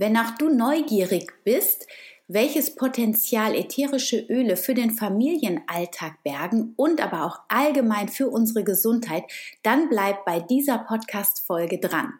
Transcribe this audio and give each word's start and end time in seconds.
Wenn 0.00 0.16
auch 0.16 0.30
du 0.38 0.48
neugierig 0.48 1.32
bist, 1.42 1.88
welches 2.28 2.76
Potenzial 2.76 3.56
ätherische 3.56 4.20
Öle 4.30 4.56
für 4.56 4.72
den 4.72 4.92
Familienalltag 4.92 6.22
bergen 6.22 6.72
und 6.76 7.00
aber 7.02 7.24
auch 7.24 7.40
allgemein 7.48 8.06
für 8.06 8.28
unsere 8.28 8.62
Gesundheit, 8.62 9.24
dann 9.64 9.88
bleib 9.88 10.24
bei 10.24 10.38
dieser 10.38 10.78
Podcast-Folge 10.78 11.80
dran. 11.80 12.12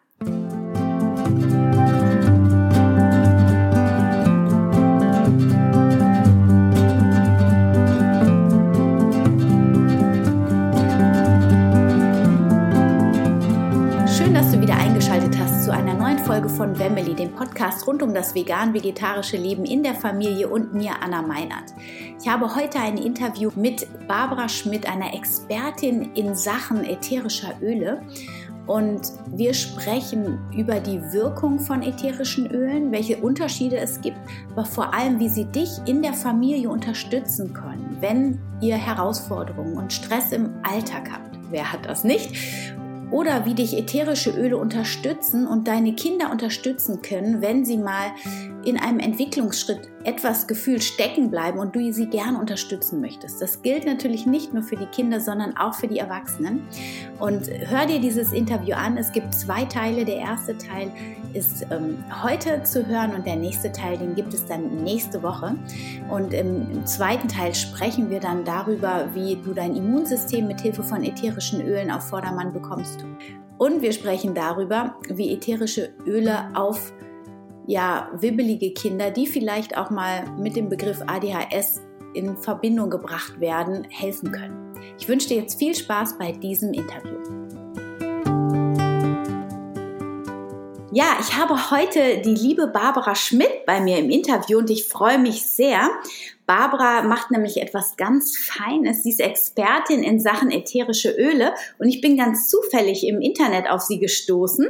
Folge 16.39 16.55
von 16.55 16.73
Family, 16.73 17.13
dem 17.13 17.33
Podcast 17.33 17.85
rund 17.85 18.01
um 18.01 18.13
das 18.13 18.33
vegan-vegetarische 18.33 19.35
Leben 19.35 19.65
in 19.65 19.83
der 19.83 19.93
Familie 19.93 20.47
und 20.47 20.73
mir, 20.73 20.93
Anna 21.01 21.21
Meinert. 21.21 21.73
Ich 22.17 22.29
habe 22.29 22.55
heute 22.55 22.79
ein 22.79 22.97
Interview 22.97 23.51
mit 23.57 23.85
Barbara 24.07 24.47
Schmidt, 24.47 24.87
einer 24.87 25.13
Expertin 25.13 26.13
in 26.15 26.35
Sachen 26.35 26.85
ätherischer 26.85 27.55
Öle. 27.61 28.01
Und 28.67 29.01
wir 29.35 29.53
sprechen 29.53 30.39
über 30.55 30.79
die 30.79 31.01
Wirkung 31.11 31.59
von 31.59 31.83
ätherischen 31.83 32.49
Ölen, 32.49 32.89
welche 32.93 33.17
Unterschiede 33.17 33.75
es 33.75 33.99
gibt, 33.99 34.17
aber 34.53 34.63
vor 34.63 34.93
allem, 34.93 35.19
wie 35.19 35.27
sie 35.27 35.43
dich 35.43 35.71
in 35.87 36.01
der 36.01 36.13
Familie 36.13 36.69
unterstützen 36.69 37.53
können, 37.53 37.97
wenn 37.99 38.39
ihr 38.61 38.77
Herausforderungen 38.77 39.75
und 39.75 39.91
Stress 39.91 40.31
im 40.31 40.51
Alltag 40.63 41.11
habt. 41.11 41.37
Wer 41.51 41.69
hat 41.69 41.85
das 41.85 42.05
nicht? 42.05 42.33
Oder 43.11 43.45
wie 43.45 43.53
dich 43.53 43.77
ätherische 43.77 44.31
Öle 44.31 44.57
unterstützen 44.57 45.47
und 45.47 45.67
deine 45.67 45.93
Kinder 45.93 46.31
unterstützen 46.31 47.01
können, 47.01 47.41
wenn 47.41 47.65
sie 47.65 47.77
mal 47.77 48.11
in 48.63 48.79
einem 48.79 48.99
Entwicklungsschritt 48.99 49.89
etwas 50.03 50.47
gefühlt 50.47 50.83
stecken 50.83 51.29
bleiben 51.29 51.59
und 51.59 51.75
du 51.75 51.91
sie 51.91 52.07
gerne 52.07 52.39
unterstützen 52.39 53.01
möchtest. 53.01 53.41
Das 53.41 53.61
gilt 53.61 53.85
natürlich 53.85 54.25
nicht 54.25 54.53
nur 54.53 54.63
für 54.63 54.75
die 54.75 54.85
Kinder, 54.85 55.19
sondern 55.19 55.57
auch 55.57 55.73
für 55.73 55.87
die 55.87 55.99
Erwachsenen. 55.99 56.67
Und 57.19 57.49
hör 57.49 57.85
dir 57.85 57.99
dieses 57.99 58.31
Interview 58.31 58.75
an. 58.75 58.97
Es 58.97 59.11
gibt 59.11 59.33
zwei 59.33 59.65
Teile. 59.65 60.05
Der 60.05 60.17
erste 60.17 60.57
Teil 60.57 60.91
ist 61.33 61.65
ähm, 61.71 62.03
heute 62.23 62.63
zu 62.63 62.85
hören 62.85 63.13
und 63.13 63.25
der 63.25 63.35
nächste 63.35 63.71
Teil, 63.71 63.97
den 63.97 64.15
gibt 64.15 64.33
es 64.33 64.45
dann 64.45 64.83
nächste 64.83 65.21
Woche. 65.21 65.55
Und 66.09 66.33
im, 66.33 66.71
im 66.71 66.85
zweiten 66.85 67.27
Teil 67.27 67.53
sprechen 67.55 68.09
wir 68.09 68.19
dann 68.19 68.43
darüber, 68.43 69.07
wie 69.13 69.35
du 69.35 69.53
dein 69.53 69.75
Immunsystem 69.75 70.47
mit 70.47 70.61
Hilfe 70.61 70.83
von 70.83 71.03
ätherischen 71.03 71.61
Ölen 71.61 71.91
auf 71.91 72.03
Vordermann 72.09 72.53
bekommst. 72.53 73.05
Und 73.57 73.81
wir 73.81 73.91
sprechen 73.91 74.33
darüber, 74.33 74.95
wie 75.09 75.33
ätherische 75.33 75.89
Öle 76.05 76.49
auf 76.55 76.93
ja, 77.67 78.09
wibbelige 78.19 78.73
Kinder, 78.73 79.11
die 79.11 79.27
vielleicht 79.27 79.77
auch 79.77 79.91
mal 79.91 80.23
mit 80.39 80.55
dem 80.55 80.69
Begriff 80.69 81.01
ADHS 81.05 81.81
in 82.15 82.35
Verbindung 82.37 82.89
gebracht 82.89 83.39
werden, 83.39 83.85
helfen 83.89 84.31
können. 84.31 84.73
Ich 84.97 85.07
wünsche 85.07 85.27
dir 85.27 85.37
jetzt 85.37 85.59
viel 85.59 85.75
Spaß 85.75 86.17
bei 86.17 86.31
diesem 86.31 86.73
Interview. 86.73 87.38
Ja, 90.91 91.17
ich 91.19 91.37
habe 91.37 91.69
heute 91.69 92.17
die 92.25 92.33
liebe 92.33 92.65
Barbara 92.65 93.13
Schmidt 93.13 93.67
bei 93.67 93.79
mir 93.79 93.99
im 93.99 94.09
Interview 94.09 94.57
und 94.57 94.71
ich 94.71 94.85
freue 94.85 95.19
mich 95.19 95.45
sehr. 95.45 95.87
Barbara 96.47 97.03
macht 97.03 97.29
nämlich 97.29 97.61
etwas 97.61 97.95
ganz 97.95 98.35
Feines. 98.35 99.03
Sie 99.03 99.11
ist 99.11 99.19
Expertin 99.19 100.01
in 100.01 100.19
Sachen 100.19 100.49
ätherische 100.49 101.11
Öle 101.11 101.53
und 101.77 101.89
ich 101.89 102.01
bin 102.01 102.17
ganz 102.17 102.49
zufällig 102.49 103.05
im 103.05 103.21
Internet 103.21 103.69
auf 103.69 103.81
sie 103.81 103.99
gestoßen 103.99 104.65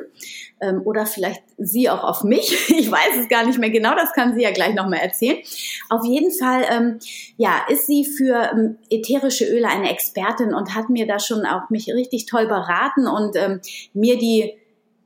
ähm, 0.59 0.81
oder 0.83 1.05
vielleicht 1.05 1.41
sie 1.57 1.89
auch 1.89 2.03
auf 2.03 2.25
mich. 2.25 2.69
Ich 2.79 2.91
weiß 2.91 3.21
es 3.21 3.29
gar 3.29 3.45
nicht 3.45 3.57
mehr 3.57 3.69
genau, 3.69 3.95
das 3.95 4.11
kann 4.11 4.35
sie 4.35 4.43
ja 4.43 4.51
gleich 4.51 4.75
nochmal 4.75 4.99
erzählen. 4.99 5.37
Auf 5.89 6.03
jeden 6.03 6.33
Fall, 6.33 6.65
ähm, 6.69 6.99
ja, 7.37 7.61
ist 7.69 7.87
sie 7.87 8.03
für 8.03 8.51
ähm, 8.51 8.77
ätherische 8.89 9.45
Öle 9.45 9.69
eine 9.69 9.89
Expertin 9.89 10.53
und 10.53 10.75
hat 10.75 10.89
mir 10.89 11.07
da 11.07 11.17
schon 11.17 11.45
auch 11.45 11.69
mich 11.69 11.87
richtig 11.93 12.25
toll 12.25 12.45
beraten 12.47 13.07
und 13.07 13.37
mir 13.93 14.17
die 14.17 14.58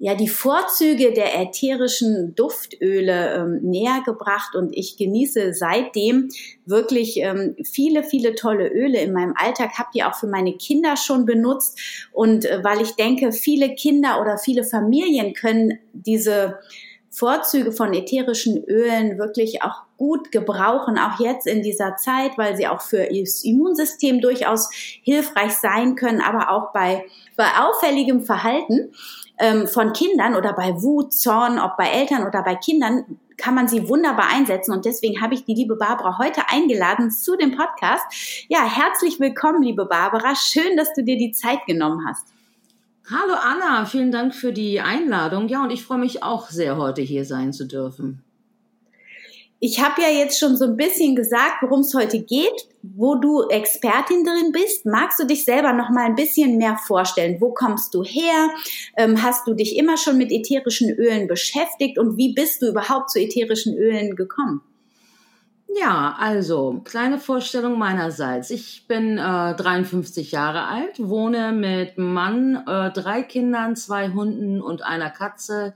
ja 0.03 0.16
die 0.16 0.28
Vorzüge 0.28 1.14
der 1.14 1.40
ätherischen 1.40 2.36
Duftöle 2.36 3.36
ähm, 3.36 3.59
näher 3.62 4.02
gebracht 4.06 4.53
und 4.53 4.75
ich 4.75 4.97
genieße 4.97 5.53
seitdem 5.53 6.28
wirklich 6.66 7.22
ähm, 7.22 7.56
viele, 7.64 8.03
viele 8.03 8.36
tolle 8.36 8.68
Öle 8.68 9.00
in 9.00 9.14
meinem 9.14 9.34
Alltag, 9.38 9.80
habe 9.80 9.88
die 9.96 10.03
auch 10.03 10.16
für 10.16 10.28
meine 10.28 10.58
Kinder 10.58 10.97
schon 10.97 11.25
benutzt. 11.25 11.80
Und 12.12 12.44
äh, 12.44 12.62
weil 12.66 12.81
ich 12.81 12.97
denke, 12.97 13.31
viele 13.31 13.75
Kinder 13.75 14.19
oder 14.19 14.38
viele 14.38 14.66
Familien 14.66 15.34
können 15.34 15.80
diese 15.94 16.59
Vorzüge 17.09 17.72
von 17.72 17.94
ätherischen 17.94 18.62
Ölen 18.66 19.18
wirklich 19.18 19.62
auch 19.62 19.84
gut 19.96 20.34
gebrauchen, 20.34 20.97
auch 20.97 21.22
jetzt 21.22 21.47
in 21.47 21.62
dieser 21.62 21.96
Zeit, 21.96 22.38
weil 22.38 22.58
sie 22.58 22.68
auch 22.68 22.81
für 22.81 23.06
ihr 23.06 23.25
Immunsystem 23.44 24.20
durchaus 24.20 24.70
hilfreich 24.74 25.53
sein 25.53 25.96
können, 25.96 26.20
aber 26.20 26.50
auch 26.50 26.74
bei, 26.74 27.06
bei 27.38 27.46
auffälligem 27.58 28.24
Verhalten 28.24 28.91
ähm, 29.40 29.68
von 29.68 29.94
Kindern 29.94 30.36
oder 30.36 30.54
bei 30.54 30.82
Wut, 30.82 31.14
Zorn, 31.14 31.60
ob 31.60 31.78
bei 31.78 31.88
Eltern 31.90 32.26
oder 32.26 32.44
bei 32.44 32.56
Kindern, 32.56 33.18
kann 33.38 33.56
man 33.56 33.68
sie 33.68 33.90
wunderbar 33.90 34.30
einsetzen. 34.32 34.74
Und 34.74 34.86
deswegen 34.86 35.22
habe 35.22 35.34
ich 35.34 35.46
die 35.46 35.56
liebe 35.56 35.76
Barbara 35.76 36.18
heute 36.18 36.42
eingeladen 36.50 37.12
zu 37.12 37.36
dem 37.36 37.56
Podcast. 37.56 38.46
Ja, 38.48 38.64
herzlich 38.66 39.20
willkommen, 39.20 39.64
liebe 39.64 39.86
Barbara. 39.86 40.36
Schön, 40.36 40.78
dass 40.78 40.94
du 40.94 41.04
dir 41.04 41.18
die 41.18 41.32
Zeit 41.32 41.66
genommen 41.66 42.06
hast. 42.08 42.28
Hallo 43.10 43.34
Anna, 43.34 43.86
vielen 43.86 44.12
Dank 44.12 44.34
für 44.34 44.54
die 44.54 44.80
Einladung. 44.80 45.50
Ja, 45.50 45.64
und 45.64 45.72
ich 45.72 45.84
freue 45.84 45.98
mich 45.98 46.24
auch 46.24 46.50
sehr, 46.50 46.78
heute 46.78 47.02
hier 47.02 47.26
sein 47.26 47.52
zu 47.52 47.68
dürfen. 47.68 48.22
Ich 49.66 49.81
habe 49.81 50.01
ja 50.01 50.09
jetzt 50.09 50.38
schon 50.38 50.57
so 50.57 50.66
ein 50.66 50.75
bisschen 50.75 51.16
gesagt, 51.16 51.62
worum 51.62 51.79
es 51.79 51.94
heute 51.94 52.19
geht, 52.19 52.68
wo 52.81 53.16
du 53.16 53.47
Expertin 53.47 54.25
drin 54.25 54.51
bist. 54.51 54.85
Magst 54.85 55.22
du 55.22 55.25
dich 55.25 55.46
selber 55.46 55.72
noch 55.72 55.90
mal 55.90 56.03
ein 56.03 56.16
bisschen 56.16 56.57
mehr 56.57 56.75
vorstellen? 56.75 57.38
Wo 57.40 57.53
kommst 57.53 57.94
du 57.94 58.03
her? 58.03 58.50
Ähm, 58.97 59.23
hast 59.23 59.47
du 59.47 59.53
dich 59.53 59.78
immer 59.78 59.96
schon 59.96 60.18
mit 60.18 60.34
ätherischen 60.34 60.90
Ölen 60.90 61.29
beschäftigt 61.29 61.97
und 61.97 62.18
wie 62.18 62.34
bist 62.34 62.62
du 62.62 62.72
überhaupt 62.72 63.12
zu 63.12 63.22
ätherischen 63.22 63.78
Ölen 63.78 64.18
gekommen? 64.18 64.59
Ja, 65.79 66.18
also 66.19 66.81
kleine 66.84 67.18
Vorstellung 67.18 67.79
meinerseits. 67.79 68.50
Ich 68.50 68.85
bin 68.90 69.18
äh, 69.18 69.56
53 69.56 70.34
Jahre 70.34 70.68
alt, 70.68 71.00
wohne 71.00 71.53
mit 71.53 71.97
Mann, 71.97 72.62
äh, 72.68 72.91
drei 72.91 73.23
Kindern, 73.23 73.78
zwei 73.78 74.09
Hunden 74.09 74.62
und 74.62 74.84
einer 74.84 75.09
Katze 75.09 75.73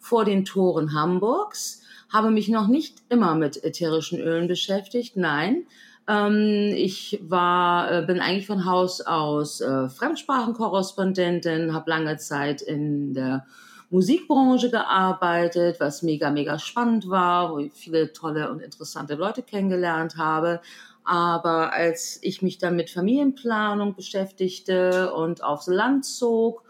vor 0.00 0.24
den 0.24 0.44
Toren 0.44 0.92
Hamburgs 0.92 1.82
habe 2.12 2.30
mich 2.30 2.48
noch 2.48 2.68
nicht 2.68 3.02
immer 3.08 3.34
mit 3.34 3.62
ätherischen 3.64 4.20
Ölen 4.20 4.48
beschäftigt. 4.48 5.16
Nein, 5.16 5.66
ähm, 6.08 6.72
ich 6.74 7.20
war, 7.22 7.92
äh, 7.92 8.02
bin 8.06 8.20
eigentlich 8.20 8.46
von 8.46 8.64
Haus 8.64 9.02
aus 9.02 9.60
äh, 9.60 9.88
Fremdsprachenkorrespondentin, 9.88 11.74
habe 11.74 11.90
lange 11.90 12.16
Zeit 12.16 12.62
in 12.62 13.12
der 13.12 13.46
Musikbranche 13.90 14.70
gearbeitet, 14.70 15.80
was 15.80 16.02
mega, 16.02 16.30
mega 16.30 16.58
spannend 16.58 17.08
war, 17.08 17.52
wo 17.52 17.58
ich 17.58 17.72
viele 17.72 18.12
tolle 18.12 18.50
und 18.50 18.60
interessante 18.60 19.14
Leute 19.14 19.42
kennengelernt 19.42 20.16
habe. 20.16 20.60
Aber 21.04 21.72
als 21.72 22.18
ich 22.22 22.42
mich 22.42 22.58
dann 22.58 22.76
mit 22.76 22.90
Familienplanung 22.90 23.94
beschäftigte 23.94 25.12
und 25.14 25.42
aufs 25.42 25.68
Land 25.68 26.04
zog, 26.04 26.64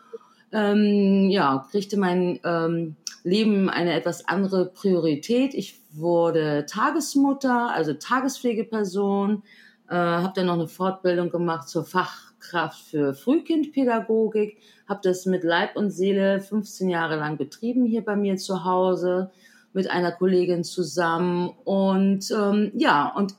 ähm, 0.53 1.28
ja, 1.28 1.66
kriegte 1.70 1.99
mein 1.99 2.38
ähm, 2.44 2.97
Leben 3.24 3.68
eine 3.68 3.94
etwas 3.94 4.28
andere 4.28 4.66
Priorität. 4.66 5.54
Ich 5.54 5.80
wurde 5.90 6.66
Tagesmutter, 6.66 7.70
also 7.72 7.94
Tagespflegeperson, 7.94 9.42
äh, 9.88 9.94
habe 9.94 10.32
dann 10.34 10.46
noch 10.46 10.54
eine 10.54 10.68
Fortbildung 10.68 11.30
gemacht 11.30 11.68
zur 11.68 11.84
Fachkraft 11.84 12.80
für 12.80 13.14
Frühkindpädagogik, 13.14 14.58
habe 14.88 15.00
das 15.02 15.26
mit 15.26 15.44
Leib 15.44 15.76
und 15.76 15.90
Seele 15.90 16.40
15 16.40 16.88
Jahre 16.88 17.16
lang 17.16 17.36
betrieben 17.36 17.84
hier 17.86 18.04
bei 18.04 18.16
mir 18.16 18.36
zu 18.36 18.64
Hause 18.64 19.30
mit 19.72 19.90
einer 19.90 20.12
Kollegin 20.12 20.64
zusammen 20.64 21.50
und 21.64 22.31
ähm, 22.31 22.72
ja 22.75 23.12
und 23.14 23.34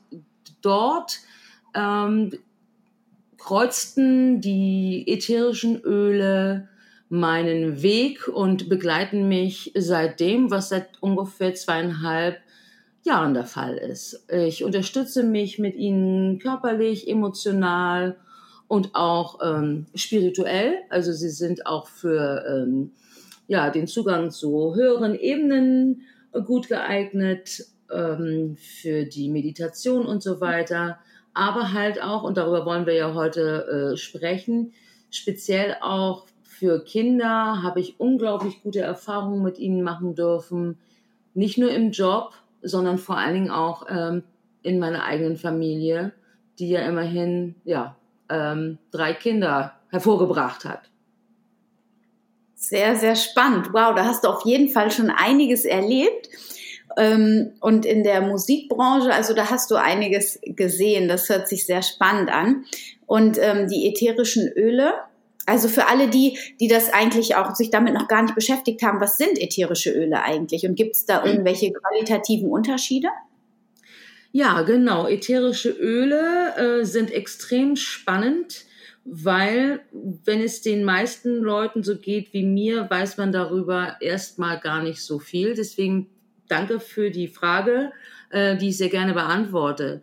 dort 0.62 1.18
ähm, 1.74 2.32
kreuzten 3.38 4.40
die 4.40 5.04
ätherischen 5.06 5.80
Öle 5.82 6.68
meinen 7.10 7.82
Weg 7.82 8.28
und 8.28 8.68
begleiten 8.68 9.28
mich 9.28 9.72
seitdem, 9.76 10.50
was 10.50 10.70
seit 10.70 10.88
ungefähr 11.00 11.54
zweieinhalb 11.54 12.38
Jahren 13.02 13.34
der 13.34 13.44
Fall 13.44 13.76
ist. 13.76 14.26
Ich 14.30 14.64
unterstütze 14.64 15.24
mich 15.24 15.58
mit 15.58 15.74
ihnen 15.74 16.38
körperlich, 16.38 17.08
emotional 17.08 18.16
und 18.68 18.94
auch 18.94 19.40
ähm, 19.42 19.86
spirituell. 19.94 20.74
Also 20.88 21.12
sie 21.12 21.30
sind 21.30 21.66
auch 21.66 21.88
für 21.88 22.44
ähm, 22.46 22.92
ja, 23.48 23.70
den 23.70 23.88
Zugang 23.88 24.30
zu 24.30 24.76
höheren 24.76 25.14
Ebenen 25.14 26.02
gut 26.46 26.68
geeignet, 26.68 27.66
ähm, 27.92 28.56
für 28.56 29.04
die 29.04 29.28
Meditation 29.28 30.06
und 30.06 30.22
so 30.22 30.40
weiter. 30.40 31.00
Aber 31.34 31.72
halt 31.72 32.02
auch, 32.02 32.22
und 32.22 32.36
darüber 32.36 32.64
wollen 32.64 32.86
wir 32.86 32.94
ja 32.94 33.14
heute 33.14 33.92
äh, 33.94 33.96
sprechen, 33.96 34.72
speziell 35.10 35.76
auch 35.80 36.26
für 36.60 36.84
Kinder 36.84 37.62
habe 37.62 37.80
ich 37.80 37.98
unglaublich 37.98 38.62
gute 38.62 38.80
Erfahrungen 38.80 39.42
mit 39.42 39.58
ihnen 39.58 39.82
machen 39.82 40.14
dürfen, 40.14 40.78
nicht 41.32 41.56
nur 41.56 41.70
im 41.70 41.90
Job, 41.90 42.34
sondern 42.60 42.98
vor 42.98 43.16
allen 43.16 43.32
Dingen 43.32 43.50
auch 43.50 43.86
ähm, 43.88 44.24
in 44.62 44.78
meiner 44.78 45.04
eigenen 45.04 45.38
Familie, 45.38 46.12
die 46.58 46.68
ja 46.68 46.82
immerhin 46.82 47.54
ja 47.64 47.96
ähm, 48.28 48.76
drei 48.90 49.14
Kinder 49.14 49.72
hervorgebracht 49.88 50.66
hat. 50.66 50.90
Sehr, 52.54 52.94
sehr 52.94 53.16
spannend. 53.16 53.68
Wow, 53.72 53.94
da 53.94 54.04
hast 54.04 54.24
du 54.24 54.28
auf 54.28 54.44
jeden 54.44 54.68
Fall 54.68 54.90
schon 54.90 55.08
einiges 55.08 55.64
erlebt. 55.64 56.28
Ähm, 56.98 57.52
und 57.60 57.86
in 57.86 58.04
der 58.04 58.20
Musikbranche, 58.20 59.14
also 59.14 59.32
da 59.32 59.48
hast 59.48 59.70
du 59.70 59.76
einiges 59.76 60.38
gesehen. 60.42 61.08
Das 61.08 61.30
hört 61.30 61.48
sich 61.48 61.64
sehr 61.64 61.80
spannend 61.80 62.30
an. 62.30 62.66
Und 63.06 63.38
ähm, 63.40 63.66
die 63.66 63.88
ätherischen 63.88 64.46
Öle, 64.46 64.92
also 65.46 65.68
für 65.68 65.88
alle 65.88 66.08
die, 66.08 66.38
die 66.60 66.68
das 66.68 66.92
eigentlich 66.92 67.36
auch 67.36 67.54
sich 67.54 67.70
damit 67.70 67.94
noch 67.94 68.08
gar 68.08 68.22
nicht 68.22 68.34
beschäftigt 68.34 68.82
haben, 68.82 69.00
was 69.00 69.18
sind 69.18 69.38
ätherische 69.38 69.90
Öle 69.90 70.22
eigentlich? 70.22 70.66
Und 70.66 70.76
gibt 70.76 70.96
es 70.96 71.06
da 71.06 71.24
irgendwelche 71.24 71.72
qualitativen 71.72 72.50
Unterschiede? 72.50 73.08
Ja, 74.32 74.62
genau. 74.62 75.08
Ätherische 75.08 75.70
Öle 75.70 76.54
äh, 76.56 76.84
sind 76.84 77.10
extrem 77.10 77.74
spannend, 77.74 78.64
weil 79.04 79.80
wenn 79.92 80.40
es 80.40 80.62
den 80.62 80.84
meisten 80.84 81.40
Leuten 81.40 81.82
so 81.82 81.96
geht 81.96 82.32
wie 82.32 82.44
mir, 82.44 82.88
weiß 82.88 83.16
man 83.16 83.32
darüber 83.32 83.96
erstmal 84.00 84.60
gar 84.60 84.82
nicht 84.82 85.02
so 85.02 85.18
viel. 85.18 85.54
Deswegen 85.54 86.08
danke 86.48 86.78
für 86.78 87.10
die 87.10 87.26
Frage, 87.26 87.92
äh, 88.30 88.56
die 88.56 88.68
ich 88.68 88.76
sehr 88.76 88.88
gerne 88.88 89.14
beantworte. 89.14 90.02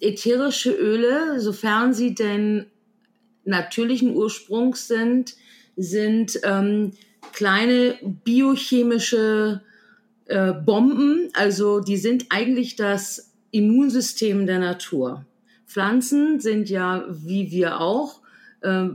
Ätherische 0.00 0.72
Öle, 0.72 1.38
sofern 1.38 1.92
sie 1.92 2.16
denn 2.16 2.66
natürlichen 3.44 4.14
Ursprungs 4.14 4.88
sind, 4.88 5.34
sind 5.76 6.38
ähm, 6.44 6.92
kleine 7.32 7.96
biochemische 8.24 9.62
äh, 10.26 10.52
Bomben, 10.52 11.30
also 11.34 11.80
die 11.80 11.96
sind 11.96 12.26
eigentlich 12.30 12.76
das 12.76 13.32
Immunsystem 13.50 14.46
der 14.46 14.58
Natur. 14.58 15.26
Pflanzen 15.66 16.40
sind 16.40 16.68
ja, 16.68 17.04
wie 17.08 17.50
wir 17.50 17.80
auch, 17.80 18.20
äh, 18.60 18.88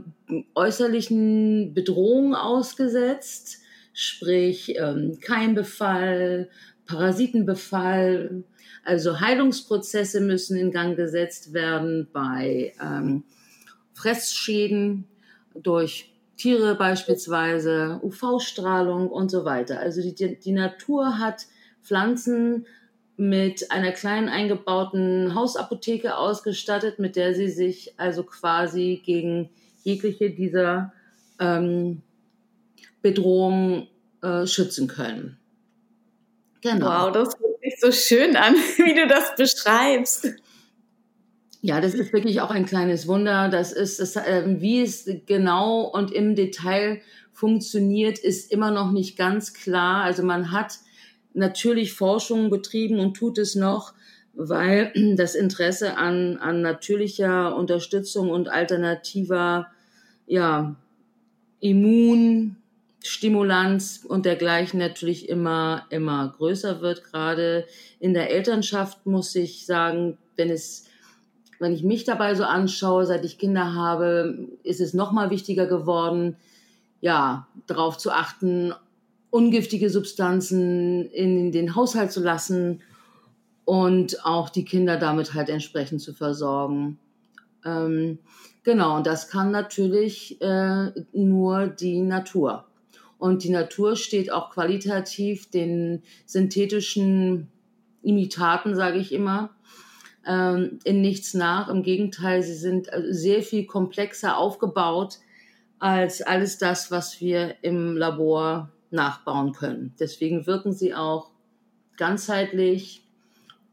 äußerlichen 0.54 1.74
Bedrohungen 1.74 2.34
ausgesetzt, 2.34 3.58
sprich 3.92 4.74
ähm, 4.76 5.18
Keimbefall, 5.20 6.48
Parasitenbefall. 6.86 8.44
Also 8.84 9.20
Heilungsprozesse 9.20 10.20
müssen 10.20 10.56
in 10.56 10.70
Gang 10.70 10.96
gesetzt 10.96 11.52
werden 11.52 12.08
bei 12.12 12.72
ähm, 12.80 13.24
Fressschäden 13.98 15.08
durch 15.54 16.12
Tiere 16.36 16.76
beispielsweise, 16.76 17.98
UV-Strahlung 18.02 19.08
und 19.08 19.28
so 19.28 19.44
weiter. 19.44 19.80
Also 19.80 20.00
die, 20.02 20.38
die 20.38 20.52
Natur 20.52 21.18
hat 21.18 21.46
Pflanzen 21.82 22.66
mit 23.16 23.72
einer 23.72 23.90
kleinen 23.90 24.28
eingebauten 24.28 25.34
Hausapotheke 25.34 26.16
ausgestattet, 26.16 27.00
mit 27.00 27.16
der 27.16 27.34
sie 27.34 27.48
sich 27.48 27.94
also 27.98 28.22
quasi 28.22 29.02
gegen 29.04 29.50
jegliche 29.82 30.30
dieser 30.30 30.92
ähm, 31.40 32.02
Bedrohungen 33.02 33.88
äh, 34.22 34.46
schützen 34.46 34.86
können. 34.86 35.38
Genau. 36.60 36.86
Wow, 36.86 37.12
das 37.12 37.36
hört 37.40 37.60
sich 37.60 37.80
so 37.80 37.90
schön 37.90 38.36
an, 38.36 38.54
wie 38.76 38.94
du 38.94 39.08
das 39.08 39.34
beschreibst. 39.34 40.28
Ja, 41.60 41.80
das 41.80 41.94
ist 41.94 42.12
wirklich 42.12 42.40
auch 42.40 42.50
ein 42.50 42.66
kleines 42.66 43.08
Wunder. 43.08 43.48
Das 43.48 43.72
ist, 43.72 43.98
das, 43.98 44.14
äh, 44.16 44.44
wie 44.60 44.80
es 44.80 45.10
genau 45.26 45.82
und 45.82 46.12
im 46.12 46.36
Detail 46.36 47.00
funktioniert, 47.32 48.18
ist 48.18 48.52
immer 48.52 48.70
noch 48.70 48.92
nicht 48.92 49.16
ganz 49.16 49.54
klar. 49.54 50.04
Also 50.04 50.22
man 50.22 50.52
hat 50.52 50.78
natürlich 51.34 51.94
Forschung 51.94 52.50
betrieben 52.50 53.00
und 53.00 53.14
tut 53.14 53.38
es 53.38 53.54
noch, 53.54 53.94
weil 54.34 54.92
das 55.16 55.34
Interesse 55.34 55.96
an, 55.96 56.36
an 56.36 56.60
natürlicher 56.62 57.56
Unterstützung 57.56 58.30
und 58.30 58.48
alternativer 58.48 59.66
ja, 60.26 60.76
Immunstimulanz 61.60 64.04
und 64.06 64.26
dergleichen 64.26 64.78
natürlich 64.78 65.28
immer, 65.28 65.86
immer 65.90 66.32
größer 66.36 66.80
wird. 66.82 67.02
Gerade 67.04 67.66
in 67.98 68.14
der 68.14 68.30
Elternschaft 68.30 69.06
muss 69.06 69.34
ich 69.34 69.66
sagen, 69.66 70.18
wenn 70.36 70.50
es 70.50 70.87
wenn 71.58 71.72
ich 71.72 71.82
mich 71.82 72.04
dabei 72.04 72.34
so 72.34 72.44
anschaue, 72.44 73.06
seit 73.06 73.24
ich 73.24 73.38
Kinder 73.38 73.74
habe, 73.74 74.48
ist 74.62 74.80
es 74.80 74.94
noch 74.94 75.12
mal 75.12 75.30
wichtiger 75.30 75.66
geworden, 75.66 76.36
ja, 77.00 77.48
darauf 77.66 77.98
zu 77.98 78.10
achten, 78.10 78.72
ungiftige 79.30 79.90
Substanzen 79.90 81.06
in 81.10 81.52
den 81.52 81.74
Haushalt 81.74 82.12
zu 82.12 82.20
lassen 82.20 82.80
und 83.64 84.24
auch 84.24 84.48
die 84.48 84.64
Kinder 84.64 84.96
damit 84.96 85.34
halt 85.34 85.48
entsprechend 85.48 86.00
zu 86.00 86.14
versorgen. 86.14 86.98
Ähm, 87.64 88.18
genau, 88.62 88.96
und 88.96 89.06
das 89.06 89.28
kann 89.28 89.50
natürlich 89.50 90.40
äh, 90.40 90.92
nur 91.12 91.66
die 91.66 92.00
Natur. 92.00 92.64
Und 93.18 93.42
die 93.42 93.50
Natur 93.50 93.96
steht 93.96 94.32
auch 94.32 94.50
qualitativ 94.50 95.50
den 95.50 96.02
synthetischen 96.24 97.48
Imitaten, 98.02 98.74
sage 98.74 98.98
ich 98.98 99.12
immer, 99.12 99.50
ähm, 100.28 100.78
in 100.84 101.00
nichts 101.00 101.34
nach. 101.34 101.68
Im 101.68 101.82
Gegenteil, 101.82 102.42
sie 102.42 102.54
sind 102.54 102.92
äh, 102.92 103.02
sehr 103.12 103.42
viel 103.42 103.66
komplexer 103.66 104.36
aufgebaut 104.36 105.18
als 105.80 106.22
alles 106.22 106.58
das, 106.58 106.90
was 106.90 107.20
wir 107.20 107.56
im 107.62 107.96
Labor 107.96 108.70
nachbauen 108.90 109.52
können. 109.52 109.94
Deswegen 109.98 110.46
wirken 110.46 110.72
sie 110.72 110.94
auch 110.94 111.30
ganzheitlich 111.96 113.04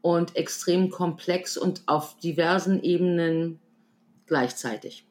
und 0.02 0.36
extrem 0.36 0.90
komplex 0.90 1.56
und 1.56 1.82
auf 1.86 2.16
diversen 2.18 2.82
Ebenen 2.82 3.58
gleichzeitig. 4.26 5.04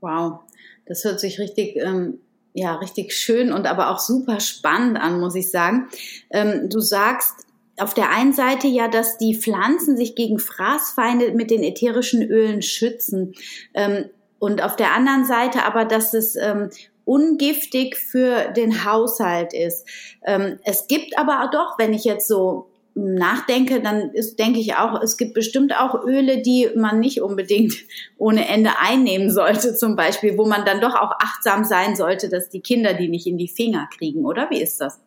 Wow, 0.00 0.40
das 0.86 1.04
hört 1.04 1.20
sich 1.20 1.38
richtig, 1.38 1.76
ähm, 1.76 2.18
ja, 2.54 2.74
richtig 2.76 3.14
schön 3.14 3.52
und 3.52 3.66
aber 3.66 3.90
auch 3.90 3.98
super 3.98 4.40
spannend 4.40 4.98
an, 4.98 5.20
muss 5.20 5.34
ich 5.34 5.50
sagen. 5.50 5.88
Ähm, 6.30 6.68
du 6.68 6.80
sagst, 6.80 7.46
auf 7.78 7.94
der 7.94 8.10
einen 8.10 8.32
Seite 8.32 8.68
ja, 8.68 8.88
dass 8.88 9.18
die 9.18 9.34
Pflanzen 9.34 9.96
sich 9.96 10.14
gegen 10.14 10.38
Fraßfeinde 10.38 11.32
mit 11.32 11.50
den 11.50 11.62
ätherischen 11.62 12.22
Ölen 12.22 12.62
schützen. 12.62 13.34
Ähm, 13.74 14.10
und 14.38 14.62
auf 14.62 14.76
der 14.76 14.92
anderen 14.92 15.24
Seite 15.24 15.64
aber, 15.64 15.84
dass 15.84 16.14
es 16.14 16.36
ähm, 16.36 16.70
ungiftig 17.04 17.96
für 17.96 18.52
den 18.52 18.84
Haushalt 18.84 19.54
ist. 19.54 19.86
Ähm, 20.24 20.58
es 20.64 20.86
gibt 20.86 21.18
aber 21.18 21.48
doch, 21.52 21.78
wenn 21.78 21.94
ich 21.94 22.04
jetzt 22.04 22.28
so 22.28 22.68
nachdenke, 22.94 23.80
dann 23.80 24.10
ist, 24.10 24.38
denke 24.38 24.60
ich 24.60 24.74
auch, 24.74 25.00
es 25.00 25.16
gibt 25.16 25.34
bestimmt 25.34 25.74
auch 25.78 26.04
Öle, 26.04 26.42
die 26.42 26.68
man 26.76 27.00
nicht 27.00 27.22
unbedingt 27.22 27.74
ohne 28.18 28.48
Ende 28.48 28.70
einnehmen 28.80 29.30
sollte, 29.30 29.74
zum 29.74 29.96
Beispiel, 29.96 30.36
wo 30.36 30.46
man 30.46 30.64
dann 30.64 30.80
doch 30.80 30.94
auch 30.94 31.12
achtsam 31.18 31.64
sein 31.64 31.96
sollte, 31.96 32.28
dass 32.28 32.50
die 32.50 32.60
Kinder 32.60 32.94
die 32.94 33.08
nicht 33.08 33.26
in 33.26 33.38
die 33.38 33.48
Finger 33.48 33.88
kriegen, 33.96 34.26
oder? 34.26 34.50
Wie 34.50 34.60
ist 34.60 34.80
das? 34.80 35.00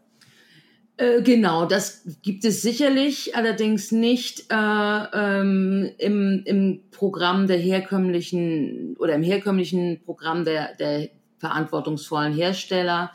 Äh, 0.98 1.22
genau, 1.24 1.66
das 1.66 2.04
gibt 2.22 2.46
es 2.46 2.62
sicherlich, 2.62 3.36
allerdings 3.36 3.92
nicht 3.92 4.46
äh, 4.50 4.56
ähm, 4.56 5.92
im, 5.98 6.44
im 6.46 6.84
Programm 6.92 7.48
der 7.48 7.58
herkömmlichen 7.58 8.96
oder 8.98 9.16
im 9.16 9.24
herkömmlichen 9.24 10.02
Programm 10.06 10.46
der, 10.46 10.76
der 10.76 11.10
verantwortungsvollen 11.38 12.34
Hersteller. 12.34 13.12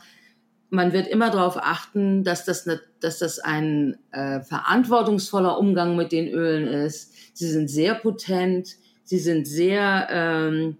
Man 0.69 0.93
wird 0.93 1.07
immer 1.07 1.31
darauf 1.31 1.57
achten, 1.57 2.23
dass 2.23 2.45
das, 2.45 2.67
ne, 2.67 2.79
dass 2.99 3.17
das 3.17 3.39
ein 3.39 3.97
äh, 4.11 4.41
verantwortungsvoller 4.41 5.57
Umgang 5.57 5.95
mit 5.95 6.11
den 6.11 6.27
Ölen 6.27 6.67
ist. 6.67 7.13
Sie 7.33 7.49
sind 7.49 7.67
sehr 7.67 7.95
potent, 7.95 8.75
sie 9.03 9.19
sind 9.19 9.47
sehr 9.47 10.07
ähm, 10.11 10.77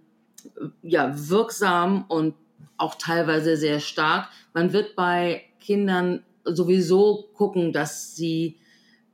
ja, 0.84 1.12
wirksam 1.16 2.06
und 2.08 2.36
auch 2.78 2.96
teilweise 2.96 3.58
sehr 3.58 3.80
stark. 3.80 4.30
Man 4.54 4.72
wird 4.72 4.96
bei 4.96 5.44
Kindern 5.60 6.24
sowieso 6.46 7.30
gucken, 7.34 7.74
dass 7.74 8.16
sie 8.16 8.58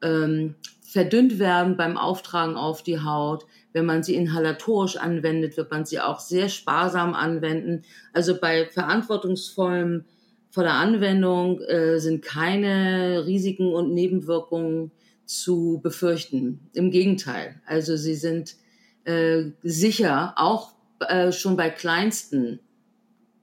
ähm, 0.01 0.55
verdünnt 0.81 1.39
werden 1.39 1.77
beim 1.77 1.98
Auftragen 1.98 2.55
auf 2.55 2.84
die 2.84 3.00
Haut. 3.00 3.46
Wenn 3.74 3.86
man 3.86 4.03
sie 4.03 4.15
inhalatorisch 4.15 4.98
anwendet, 4.98 5.57
wird 5.57 5.69
man 5.69 5.86
sie 5.86 6.00
auch 6.00 6.19
sehr 6.19 6.50
sparsam 6.50 7.13
anwenden. 7.13 7.84
Also 8.13 8.39
bei 8.39 8.65
verantwortungsvollem 8.65 10.05
voller 10.50 10.74
Anwendung 10.74 11.62
äh, 11.62 12.00
sind 12.00 12.24
keine 12.24 13.25
Risiken 13.25 13.74
und 13.74 13.93
Nebenwirkungen 13.93 14.91
zu 15.25 15.79
befürchten. 15.84 16.69
Im 16.74 16.89
Gegenteil. 16.89 17.62
Also 17.65 17.98
sie 17.98 18.15
sind 18.15 18.55
äh, 19.03 19.51
sicher, 19.62 20.34
auch 20.38 20.72
äh, 21.01 21.31
schon 21.31 21.57
bei 21.57 21.69
kleinsten 21.69 22.60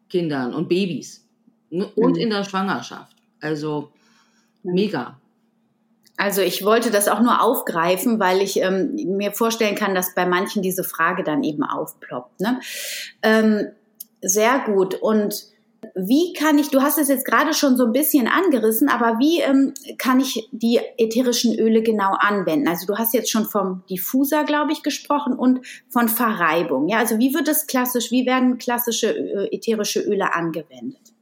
Kindern 0.09 0.55
und 0.55 0.69
Babys 0.69 1.29
und 1.71 1.97
mhm. 1.97 2.17
in 2.17 2.31
der 2.31 2.45
Schwangerschaft. 2.45 3.17
Also 3.45 3.93
mega. 4.63 5.21
Also 6.17 6.43
ich 6.43 6.65
wollte 6.65 6.91
das 6.91 7.09
auch 7.09 7.21
nur 7.21 7.43
aufgreifen, 7.43 8.19
weil 8.21 8.41
ich 8.41 8.61
ähm, 8.61 8.95
mir 9.17 9.33
vorstellen 9.33 9.75
kann, 9.75 9.95
dass 9.95 10.15
bei 10.15 10.27
manchen 10.27 10.63
diese 10.63 10.85
Frage 10.85 11.25
dann 11.25 11.43
eben 11.43 11.65
aufploppt. 11.65 12.41
Ne? 12.41 12.61
Ähm, 13.23 13.69
sehr 14.23 14.61
gut. 14.61 14.95
Und 14.95 15.45
Wie 15.95 16.33
kann 16.33 16.59
ich, 16.59 16.71
du 16.71 16.83
hast 16.83 16.99
es 16.99 17.09
jetzt 17.09 17.25
gerade 17.25 17.55
schon 17.55 17.77
so 17.77 17.85
ein 17.85 17.93
bisschen 17.93 18.27
angerissen, 18.29 18.89
aber 18.89 19.19
wie 19.19 19.41
ähm, 19.41 19.75
kann 19.99 20.21
ich 20.21 20.49
die 20.53 20.81
ätherischen 20.99 21.59
Öle 21.59 21.83
genau 21.83 22.13
anwenden? 22.19 22.69
Also 22.69 22.87
du 22.87 22.97
hast 22.97 23.15
jetzt 23.15 23.31
schon 23.31 23.45
vom 23.45 23.83
Diffuser, 23.91 24.45
glaube 24.45 24.73
ich, 24.73 24.83
gesprochen 24.83 25.35
und 25.35 25.61
von 25.89 26.09
Verreibung. 26.09 26.89
Ja, 26.89 26.99
also 26.99 27.19
wie 27.19 27.35
wird 27.35 27.49
es 27.49 27.67
klassisch, 27.67 28.11
wie 28.11 28.27
werden 28.27 28.59
klassische 28.59 29.15
äh, 29.15 29.55
ätherische 29.55 30.01
Öle 30.01 30.35
angewendet? 30.35 31.14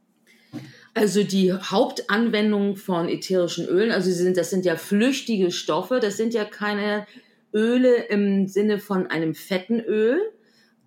Also 0.93 1.23
die 1.23 1.51
Hauptanwendung 1.51 2.75
von 2.75 3.09
ätherischen 3.09 3.67
Ölen, 3.67 3.91
also 3.91 4.11
sind, 4.11 4.37
das 4.37 4.51
sind 4.51 4.63
ja 4.63 4.75
flüchtige 4.75 5.51
Stoffe, 5.51 5.99
das 5.99 6.17
sind 6.17 6.33
ja 6.33 6.45
keine 6.45 7.07
Öle 7.53 7.95
im 8.05 8.47
Sinne 8.47 8.79
von 8.79 9.07
einem 9.07 9.33
fetten 9.33 9.79
Öl, 9.79 10.19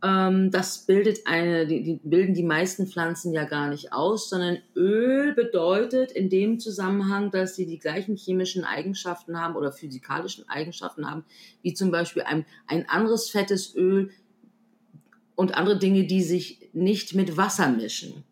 ähm, 0.03 0.51
das 0.51 0.87
bildet 0.87 1.27
eine, 1.27 1.67
die, 1.67 1.83
die, 1.83 2.01
bilden 2.05 2.35
die 2.35 2.43
meisten 2.43 2.87
Pflanzen 2.87 3.33
ja 3.33 3.45
gar 3.45 3.69
nicht 3.69 3.93
aus, 3.93 4.29
sondern 4.29 4.59
Öl 4.75 5.35
bedeutet 5.35 6.13
in 6.13 6.29
dem 6.29 6.61
Zusammenhang, 6.61 7.31
dass 7.31 7.57
sie 7.57 7.67
die 7.67 7.79
gleichen 7.79 8.17
chemischen 8.17 8.65
Eigenschaften 8.65 9.41
haben 9.41 9.57
oder 9.57 9.73
physikalischen 9.73 10.49
Eigenschaften 10.49 11.11
haben, 11.11 11.25
wie 11.63 11.75
zum 11.75 11.91
Beispiel 11.91 12.23
ein, 12.23 12.45
ein 12.67 12.89
anderes 12.89 13.31
fettes 13.31 13.75
Öl 13.75 14.11
und 15.35 15.57
andere 15.57 15.79
Dinge, 15.79 16.05
die 16.05 16.23
sich 16.23 16.69
nicht 16.73 17.15
mit 17.15 17.37
Wasser 17.37 17.69
mischen. 17.69 18.25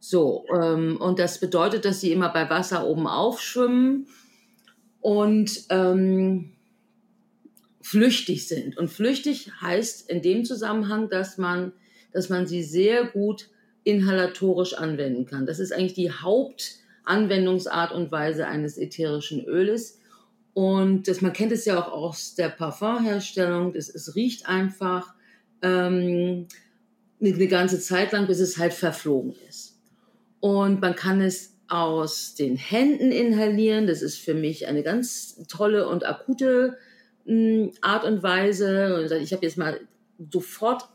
So, 0.00 0.44
ähm, 0.54 0.96
und 1.00 1.18
das 1.18 1.40
bedeutet, 1.40 1.84
dass 1.84 2.00
sie 2.00 2.12
immer 2.12 2.28
bei 2.28 2.48
Wasser 2.48 2.86
oben 2.86 3.06
aufschwimmen 3.06 4.06
und 5.00 5.64
ähm, 5.70 6.52
flüchtig 7.80 8.46
sind. 8.46 8.76
Und 8.76 8.88
flüchtig 8.88 9.50
heißt 9.60 10.08
in 10.10 10.22
dem 10.22 10.44
Zusammenhang, 10.44 11.08
dass 11.08 11.38
man, 11.38 11.72
dass 12.12 12.28
man 12.28 12.46
sie 12.46 12.62
sehr 12.62 13.06
gut 13.06 13.48
inhalatorisch 13.84 14.74
anwenden 14.74 15.26
kann. 15.26 15.46
Das 15.46 15.58
ist 15.58 15.72
eigentlich 15.72 15.94
die 15.94 16.12
Hauptanwendungsart 16.12 17.92
und 17.92 18.12
Weise 18.12 18.46
eines 18.46 18.76
ätherischen 18.76 19.44
Öles. 19.44 19.98
Und 20.52 21.08
das, 21.08 21.22
man 21.22 21.32
kennt 21.32 21.52
es 21.52 21.64
ja 21.64 21.80
auch 21.80 21.90
aus 21.92 22.34
der 22.34 22.50
Parfumherstellung. 22.50 23.72
Das, 23.72 23.88
es 23.88 24.14
riecht 24.14 24.46
einfach 24.46 25.14
ähm, 25.62 26.46
eine 27.20 27.48
ganze 27.48 27.80
Zeit 27.80 28.12
lang, 28.12 28.26
bis 28.26 28.40
es 28.40 28.58
halt 28.58 28.74
verflogen 28.74 29.34
ist. 29.48 29.67
Und 30.40 30.80
man 30.80 30.94
kann 30.94 31.20
es 31.20 31.56
aus 31.68 32.34
den 32.34 32.56
Händen 32.56 33.12
inhalieren. 33.12 33.86
Das 33.86 34.02
ist 34.02 34.18
für 34.18 34.34
mich 34.34 34.66
eine 34.66 34.82
ganz 34.82 35.46
tolle 35.48 35.88
und 35.88 36.06
akute 36.06 36.78
Art 37.80 38.04
und 38.04 38.22
Weise. 38.22 39.08
Ich 39.22 39.32
habe 39.32 39.44
jetzt 39.44 39.58
mal 39.58 39.80
sofort 40.30 40.88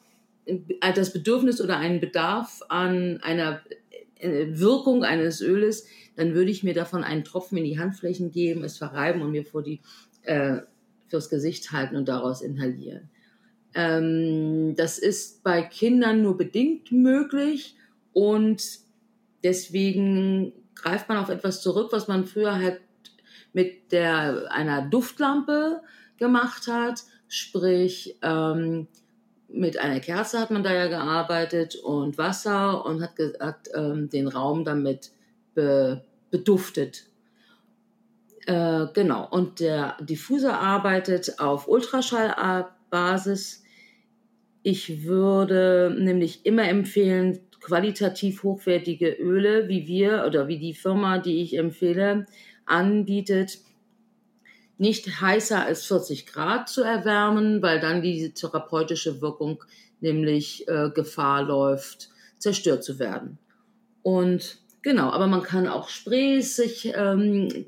das 0.96 1.14
Bedürfnis 1.14 1.62
oder 1.62 1.78
einen 1.78 2.00
Bedarf 2.00 2.62
an 2.70 3.20
einer 3.22 3.62
äh, 4.24 4.48
Wirkung 4.58 5.04
eines 5.04 5.42
Öles, 5.42 5.86
dann 6.16 6.34
würde 6.34 6.52
ich 6.52 6.64
mir 6.64 6.74
davon 6.74 7.04
einen 7.04 7.24
Tropfen 7.24 7.58
in 7.58 7.66
die 7.66 7.80
Handflächen 7.80 8.32
geben, 8.32 8.64
es 8.64 8.78
verreiben 8.78 9.22
und 9.22 9.32
mir 9.32 9.46
vor 9.46 9.64
die, 9.64 9.82
äh, 10.24 10.60
fürs 11.08 11.30
Gesicht 11.30 11.72
halten 11.72 11.96
und 11.96 12.08
daraus 12.08 12.42
inhalieren. 12.42 13.10
Ähm, 13.76 14.76
das 14.76 15.00
ist 15.00 15.44
bei 15.44 15.62
Kindern 15.62 16.22
nur 16.22 16.38
bedingt 16.38 16.92
möglich 16.92 17.76
und 18.14 18.80
deswegen 19.44 20.54
greift 20.76 21.10
man 21.10 21.18
auf 21.18 21.30
etwas 21.30 21.62
zurück, 21.62 21.90
was 21.92 22.08
man 22.08 22.26
früher 22.26 22.56
halt 22.56 22.82
mit 23.54 23.92
der, 23.92 24.52
einer 24.52 24.82
Duftlampe 24.82 25.82
gemacht 26.18 26.68
hat. 26.68 27.04
Sprich, 27.28 28.18
ähm, 28.22 28.88
mit 29.48 29.78
einer 29.78 30.00
Kerze 30.00 30.40
hat 30.40 30.52
man 30.52 30.64
da 30.64 30.74
ja 30.74 30.88
gearbeitet 30.88 31.76
und 31.76 32.18
Wasser 32.18 32.86
und 32.86 33.02
hat, 33.02 33.14
hat 33.40 33.70
ähm, 33.76 34.10
den 34.10 34.28
Raum 34.28 34.64
damit 34.66 35.12
be, 35.54 36.04
beduftet. 36.32 37.06
Äh, 38.46 38.88
genau, 38.94 39.28
und 39.30 39.60
der 39.60 39.96
Diffuser 40.02 40.60
arbeitet 40.60 41.40
auf 41.40 41.68
Ultraschallbasis. 41.68 43.64
Ich 44.64 45.04
würde 45.04 45.96
nämlich 45.98 46.46
immer 46.46 46.68
empfehlen, 46.68 47.40
qualitativ 47.63 48.43
hochwertige 48.43 49.10
Öle, 49.10 49.70
wie 49.70 49.88
wir 49.88 50.25
oder 50.27 50.48
wie 50.48 50.60
die 50.60 50.74
Firma, 50.74 51.17
die 51.17 51.41
ich 51.41 51.58
empfehle, 51.58 52.25
anbietet, 52.65 53.60
nicht 54.77 55.22
heißer 55.22 55.65
als 55.65 55.86
40 55.86 56.25
Grad 56.25 56.67
zu 56.67 56.84
erwärmen, 56.84 57.62
weil 57.62 57.79
dann 57.79 58.01
die 58.01 58.34
therapeutische 58.34 59.22
Wirkung 59.22 59.63
nämlich 60.01 60.67
äh, 60.67 60.89
Gefahr 60.93 61.43
läuft, 61.43 62.10
zerstört 62.38 62.84
zu 62.84 63.00
werden. 63.00 63.38
Und 64.01 64.58
genau, 64.82 65.12
aber 65.12 65.27
man 65.27 65.43
kann 65.43 65.67
auch 65.67 65.88
Sprays 65.88 66.58
sich 66.58 66.91
ähm, 66.93 67.65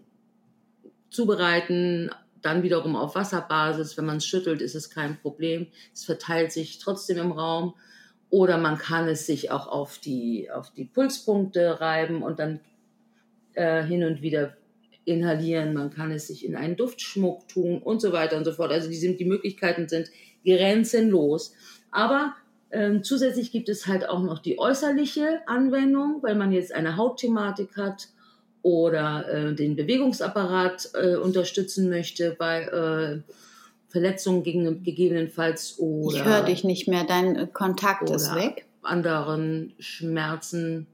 zubereiten, 1.09 2.11
dann 2.41 2.63
wiederum 2.63 2.97
auf 2.97 3.15
Wasserbasis. 3.15 3.95
Wenn 3.97 4.05
man 4.05 4.17
es 4.17 4.25
schüttelt, 4.25 4.61
ist 4.61 4.75
es 4.75 4.89
kein 4.89 5.17
Problem. 5.21 5.67
Es 5.93 6.03
verteilt 6.03 6.51
sich 6.51 6.79
trotzdem 6.79 7.17
im 7.17 7.31
Raum. 7.31 7.75
Oder 8.29 8.58
man 8.58 8.77
kann 8.77 9.08
es 9.08 9.25
sich 9.25 9.51
auch 9.51 9.67
auf 9.67 10.00
die, 10.00 10.50
auf 10.51 10.72
die 10.72 10.86
Pulspunkte 10.86 11.79
reiben 11.79 12.24
und 12.24 12.39
dann 12.39 12.60
äh, 13.53 13.84
hin 13.84 14.03
und 14.03 14.22
wieder 14.22 14.58
inhalieren, 15.05 15.74
man 15.74 15.91
kann 15.91 16.12
es 16.12 16.27
sich 16.27 16.46
in 16.46 16.55
einen 16.55 16.75
Duftschmuck 16.75 17.48
tun 17.48 17.82
und 17.82 18.01
so 18.01 18.12
weiter 18.12 18.38
und 18.38 18.44
so 18.46 18.51
fort. 18.51 18.72
Also 18.72 18.89
die, 18.89 18.96
sind, 18.96 19.20
die 19.20 19.25
Möglichkeiten 19.25 19.88
sind 19.88 20.10
grenzenlos. 20.44 21.53
Aber 21.91 22.34
ähm, 22.72 23.03
zusätzlich 23.03 23.51
gibt 23.51 23.70
es 23.70 23.88
halt 23.88 24.10
auch 24.10 24.22
noch 24.22 24.39
die 24.39 24.60
äußerliche 24.60 25.41
Anwendung, 25.46 26.22
weil 26.22 26.36
man 26.36 26.51
jetzt 26.51 26.74
eine 26.74 26.98
Hautthematik 26.98 27.77
hat 27.77 28.10
oder 28.63 29.27
äh, 29.29 29.55
den 29.55 29.75
Bewegungsapparat 29.75 30.89
äh, 30.96 31.15
unterstützen 31.15 31.89
möchte 31.89 32.36
bei 32.38 32.63
äh, 32.63 33.22
Verletzungen 33.95 34.43
gegen, 34.43 34.83
gegebenenfalls 34.83 35.79
oder. 35.79 36.17
Ich 36.17 36.25
höre 36.25 36.43
dich 36.43 36.63
nicht 36.63 36.87
mehr, 36.87 37.05
dein 37.05 37.53
Kontakt 37.53 38.09
ist 38.09 38.35
weg. 38.35 38.65
Anderen 38.81 39.73
Schmerzen. 39.79 40.87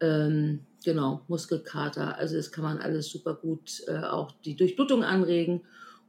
Ähm, 0.00 0.60
Genau, 0.86 1.22
Muskelkater. 1.26 2.16
Also 2.16 2.36
das 2.36 2.52
kann 2.52 2.62
man 2.62 2.78
alles 2.78 3.08
super 3.10 3.34
gut 3.34 3.82
äh, 3.88 4.04
auch 4.04 4.30
die 4.44 4.54
Durchblutung 4.54 5.02
anregen. 5.02 5.62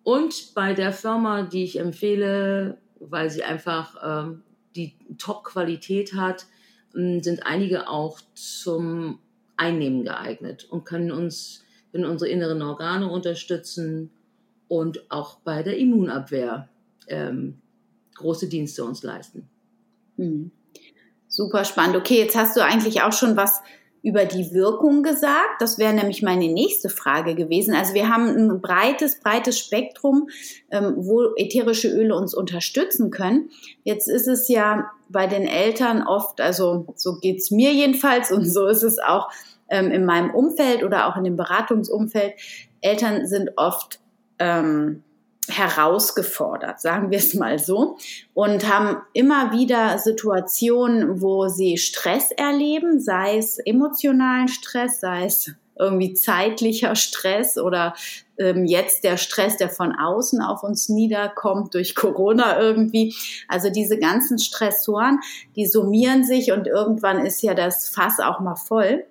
Und 0.03 0.53
bei 0.53 0.75
der 0.75 0.93
Firma, 0.93 1.41
die 1.41 1.63
ich 1.63 1.79
empfehle, 1.79 2.77
weil 2.99 3.31
sie 3.31 3.41
einfach 3.43 3.95
ähm, 4.03 4.43
die 4.75 4.93
Top-Qualität 5.17 6.13
hat, 6.13 6.45
ähm, 6.95 7.23
sind 7.23 7.43
einige 7.47 7.89
auch 7.89 8.19
zum 8.35 9.17
Einnehmen 9.55 10.03
geeignet 10.03 10.67
und 10.69 10.85
können 10.85 11.11
uns, 11.11 11.63
können 11.91 12.05
unsere 12.05 12.29
inneren 12.29 12.61
Organe 12.61 13.09
unterstützen 13.09 14.11
und 14.67 15.09
auch 15.11 15.39
bei 15.39 15.63
der 15.63 15.77
Immunabwehr 15.77 16.69
ähm, 17.07 17.61
große 18.15 18.47
Dienste 18.47 18.83
uns 18.83 19.03
leisten. 19.03 19.49
Hm. 20.17 20.51
Super 21.27 21.65
spannend. 21.65 21.95
Okay, 21.95 22.19
jetzt 22.19 22.35
hast 22.35 22.55
du 22.55 22.63
eigentlich 22.63 23.01
auch 23.01 23.13
schon 23.13 23.37
was 23.37 23.61
über 24.03 24.25
die 24.25 24.53
Wirkung 24.53 25.03
gesagt. 25.03 25.59
Das 25.59 25.77
wäre 25.77 25.93
nämlich 25.93 26.21
meine 26.21 26.47
nächste 26.47 26.87
Frage 26.87 27.35
gewesen. 27.35 27.75
Also 27.75 27.93
wir 27.93 28.09
haben 28.09 28.27
ein 28.27 28.61
breites, 28.61 29.19
breites 29.19 29.59
Spektrum, 29.59 30.29
ähm, 30.71 30.93
wo 30.97 31.35
ätherische 31.35 31.89
Öle 31.89 32.15
uns 32.15 32.33
unterstützen 32.33 33.11
können. 33.11 33.49
Jetzt 33.83 34.07
ist 34.07 34.27
es 34.27 34.47
ja 34.47 34.91
bei 35.09 35.27
den 35.27 35.45
Eltern 35.47 36.03
oft, 36.03 36.39
also 36.39 36.87
so 36.95 37.19
geht's 37.19 37.51
mir 37.51 37.73
jedenfalls 37.73 38.31
und 38.31 38.45
so 38.45 38.67
ist 38.67 38.83
es 38.83 38.99
auch 38.99 39.29
ähm, 39.69 39.91
in 39.91 40.05
meinem 40.05 40.33
Umfeld 40.33 40.83
oder 40.83 41.07
auch 41.07 41.17
in 41.17 41.23
dem 41.23 41.35
Beratungsumfeld. 41.35 42.33
Eltern 42.81 43.27
sind 43.27 43.51
oft 43.57 43.99
ähm, 44.39 45.03
herausgefordert, 45.49 46.81
sagen 46.81 47.09
wir 47.09 47.19
es 47.19 47.33
mal 47.33 47.57
so, 47.57 47.97
und 48.33 48.67
haben 48.71 49.01
immer 49.13 49.53
wieder 49.53 49.97
Situationen, 49.97 51.21
wo 51.21 51.47
sie 51.47 51.77
Stress 51.77 52.31
erleben, 52.31 52.99
sei 52.99 53.37
es 53.37 53.57
emotionalen 53.59 54.49
Stress, 54.49 54.99
sei 54.99 55.25
es 55.25 55.51
irgendwie 55.79 56.13
zeitlicher 56.13 56.95
Stress 56.95 57.57
oder 57.57 57.93
ähm, 58.37 58.65
jetzt 58.65 59.03
der 59.03 59.17
Stress, 59.17 59.57
der 59.57 59.69
von 59.69 59.95
außen 59.95 60.41
auf 60.41 60.63
uns 60.63 60.89
niederkommt 60.89 61.73
durch 61.75 61.95
Corona 61.95 62.59
irgendwie. 62.59 63.15
Also 63.47 63.69
diese 63.69 63.99
ganzen 63.99 64.39
Stressoren, 64.39 65.19
die 65.55 65.67
summieren 65.67 66.23
sich 66.23 66.51
und 66.51 66.67
irgendwann 66.67 67.25
ist 67.25 67.41
ja 67.41 67.53
das 67.53 67.89
Fass 67.89 68.19
auch 68.19 68.39
mal 68.39 68.55
voll 68.55 69.05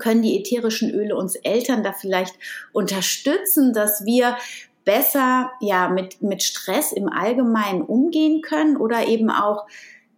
können 0.00 0.22
die 0.22 0.40
ätherischen 0.40 0.90
Öle 0.90 1.14
uns 1.14 1.36
Eltern 1.36 1.84
da 1.84 1.92
vielleicht 1.92 2.34
unterstützen, 2.72 3.72
dass 3.72 4.04
wir 4.04 4.36
besser 4.84 5.52
ja 5.60 5.88
mit, 5.88 6.20
mit 6.22 6.42
Stress 6.42 6.92
im 6.92 7.08
Allgemeinen 7.08 7.82
umgehen 7.82 8.42
können 8.42 8.76
oder 8.76 9.06
eben 9.06 9.30
auch, 9.30 9.66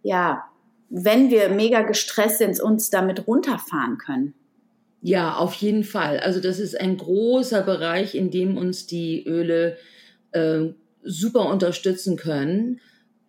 ja, 0.01 0.45
wenn 0.89 1.29
wir 1.29 1.49
mega 1.49 1.81
gestresst 1.81 2.39
sind, 2.39 2.59
uns 2.59 2.89
damit 2.89 3.27
runterfahren 3.27 3.97
können. 3.97 4.33
Ja, 5.01 5.35
auf 5.35 5.53
jeden 5.55 5.83
Fall. 5.83 6.19
Also 6.19 6.39
das 6.39 6.59
ist 6.59 6.79
ein 6.79 6.97
großer 6.97 7.61
Bereich, 7.61 8.15
in 8.15 8.31
dem 8.31 8.57
uns 8.57 8.87
die 8.87 9.25
Öle 9.25 9.77
äh, 10.31 10.69
super 11.03 11.49
unterstützen 11.49 12.15
können. 12.15 12.79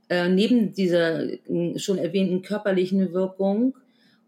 Äh, 0.09 0.29
neben 0.29 0.73
dieser 0.73 1.25
äh, 1.25 1.79
schon 1.79 1.99
erwähnten 1.99 2.43
körperlichen 2.43 3.13
Wirkung 3.13 3.75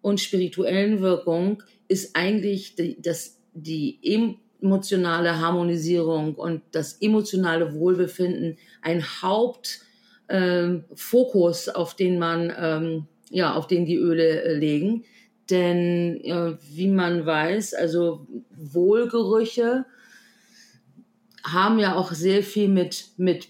und 0.06 0.20
spirituellen 0.20 1.00
Wirkung 1.00 1.64
ist 1.88 2.14
eigentlich 2.14 2.76
die, 2.76 3.02
das, 3.02 3.40
die 3.54 3.98
emotionale 4.62 5.40
Harmonisierung 5.40 6.36
und 6.36 6.62
das 6.70 7.02
emotionale 7.02 7.74
Wohlbefinden 7.74 8.56
ein 8.82 9.02
Hauptfokus, 9.02 11.66
ähm, 11.66 11.74
auf 11.74 11.96
den 11.96 12.20
man, 12.20 12.52
ähm, 12.56 13.08
ja, 13.30 13.56
auf 13.56 13.66
den 13.66 13.84
die 13.84 13.96
Öle 13.96 14.42
äh, 14.42 14.54
legen. 14.54 15.02
Denn 15.50 16.20
äh, 16.20 16.56
wie 16.70 16.86
man 16.86 17.26
weiß, 17.26 17.74
also 17.74 18.28
Wohlgerüche 18.54 19.86
haben 21.42 21.80
ja 21.80 21.96
auch 21.96 22.12
sehr 22.12 22.44
viel 22.44 22.68
mit, 22.68 23.06
mit 23.16 23.48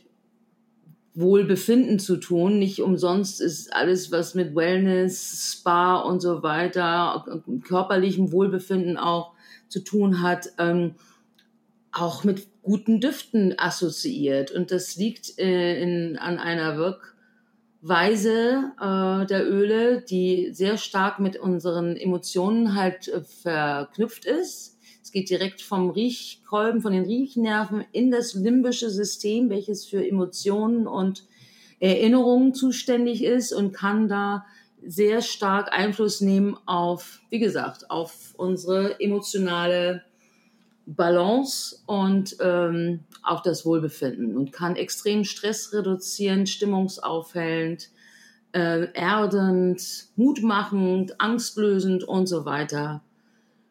Wohlbefinden 1.16 1.98
zu 1.98 2.18
tun. 2.18 2.58
Nicht 2.58 2.82
umsonst 2.82 3.40
ist 3.40 3.72
alles, 3.72 4.12
was 4.12 4.34
mit 4.34 4.54
Wellness, 4.54 5.54
Spa 5.58 5.96
und 5.96 6.20
so 6.20 6.42
weiter, 6.42 7.42
körperlichem 7.64 8.32
Wohlbefinden 8.32 8.98
auch 8.98 9.32
zu 9.68 9.80
tun 9.80 10.22
hat, 10.22 10.50
ähm, 10.58 10.94
auch 11.90 12.22
mit 12.22 12.46
guten 12.62 13.00
Düften 13.00 13.58
assoziiert. 13.58 14.50
Und 14.50 14.70
das 14.70 14.96
liegt 14.96 15.38
äh, 15.38 15.80
in, 15.80 16.18
an 16.18 16.38
einer 16.38 16.76
Wirkweise 17.82 18.72
äh, 18.78 19.26
der 19.26 19.50
Öle, 19.50 20.02
die 20.02 20.50
sehr 20.52 20.76
stark 20.76 21.18
mit 21.18 21.38
unseren 21.38 21.96
Emotionen 21.96 22.74
halt 22.74 23.08
äh, 23.08 23.22
verknüpft 23.22 24.26
ist 24.26 24.75
geht 25.16 25.30
direkt 25.30 25.62
vom 25.62 25.88
Riechkolben, 25.88 26.82
von 26.82 26.92
den 26.92 27.06
Riechnerven 27.06 27.86
in 27.92 28.10
das 28.10 28.34
limbische 28.34 28.90
System, 28.90 29.48
welches 29.48 29.86
für 29.86 30.06
Emotionen 30.06 30.86
und 30.86 31.24
Erinnerungen 31.80 32.52
zuständig 32.52 33.24
ist 33.24 33.54
und 33.54 33.72
kann 33.72 34.08
da 34.08 34.44
sehr 34.86 35.22
stark 35.22 35.72
Einfluss 35.72 36.20
nehmen 36.20 36.58
auf, 36.66 37.22
wie 37.30 37.38
gesagt, 37.38 37.90
auf 37.90 38.34
unsere 38.36 39.00
emotionale 39.00 40.02
Balance 40.84 41.78
und 41.86 42.36
ähm, 42.40 43.00
auch 43.22 43.42
das 43.42 43.64
Wohlbefinden 43.64 44.36
und 44.36 44.52
kann 44.52 44.76
extrem 44.76 45.24
Stress 45.24 45.72
reduzieren, 45.72 46.46
stimmungsaufhellend, 46.46 47.88
äh, 48.52 48.92
erdend, 48.92 50.08
mutmachend, 50.14 51.18
angstlösend 51.22 52.04
und 52.04 52.26
so 52.26 52.44
weiter 52.44 53.02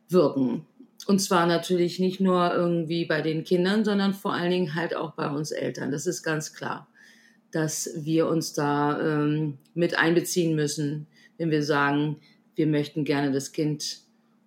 wirken. 0.09 0.65
Und 1.07 1.19
zwar 1.19 1.45
natürlich 1.45 2.00
nicht 2.00 2.19
nur 2.19 2.53
irgendwie 2.53 3.05
bei 3.05 3.21
den 3.21 3.43
Kindern, 3.43 3.85
sondern 3.85 4.13
vor 4.13 4.33
allen 4.33 4.51
Dingen 4.51 4.75
halt 4.75 4.95
auch 4.95 5.13
bei 5.13 5.29
uns 5.29 5.51
Eltern. 5.51 5.91
Das 5.91 6.07
ist 6.07 6.24
ganz 6.24 6.53
klar, 6.53 6.88
dass 7.51 7.89
wir 7.95 8.27
uns 8.27 8.53
da 8.53 9.00
ähm, 9.00 9.57
mit 9.74 9.97
einbeziehen 9.97 10.55
müssen, 10.55 11.07
wenn 11.38 11.51
wir 11.51 11.63
sagen, 11.63 12.17
wir 12.55 12.67
möchten 12.67 13.03
gerne 13.03 13.31
das 13.31 13.51
Kind 13.51 14.00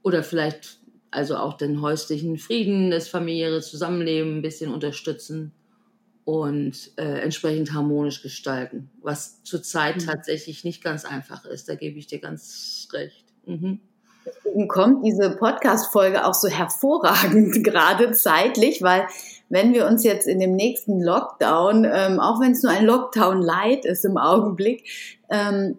oder 0.02 0.22
vielleicht 0.22 0.78
also 1.10 1.36
auch 1.36 1.56
den 1.56 1.80
häuslichen 1.80 2.38
Frieden, 2.38 2.90
das 2.90 3.08
familiäre 3.08 3.60
Zusammenleben 3.60 4.38
ein 4.38 4.42
bisschen 4.42 4.72
unterstützen 4.72 5.52
und 6.24 6.90
äh, 6.96 7.20
entsprechend 7.20 7.72
harmonisch 7.72 8.22
gestalten, 8.22 8.90
was 9.00 9.42
zurzeit 9.44 9.96
mhm. 9.96 10.06
tatsächlich 10.06 10.64
nicht 10.64 10.82
ganz 10.82 11.04
einfach 11.04 11.44
ist. 11.46 11.68
Da 11.68 11.74
gebe 11.74 11.98
ich 11.98 12.06
dir 12.06 12.18
ganz 12.18 12.88
recht. 12.92 13.24
Mhm. 13.46 13.80
Deswegen 14.44 14.68
kommt 14.68 15.04
diese 15.04 15.30
Podcast-Folge 15.36 16.26
auch 16.26 16.34
so 16.34 16.48
hervorragend 16.48 17.62
gerade 17.64 18.12
zeitlich, 18.12 18.82
weil 18.82 19.06
wenn 19.48 19.72
wir 19.72 19.86
uns 19.86 20.04
jetzt 20.04 20.28
in 20.28 20.40
dem 20.40 20.54
nächsten 20.54 21.00
Lockdown, 21.00 21.86
ähm, 21.90 22.20
auch 22.20 22.40
wenn 22.40 22.52
es 22.52 22.62
nur 22.62 22.72
ein 22.72 22.84
Lockdown-Light 22.84 23.84
ist 23.84 24.04
im 24.04 24.18
Augenblick, 24.18 24.84
ähm, 25.30 25.78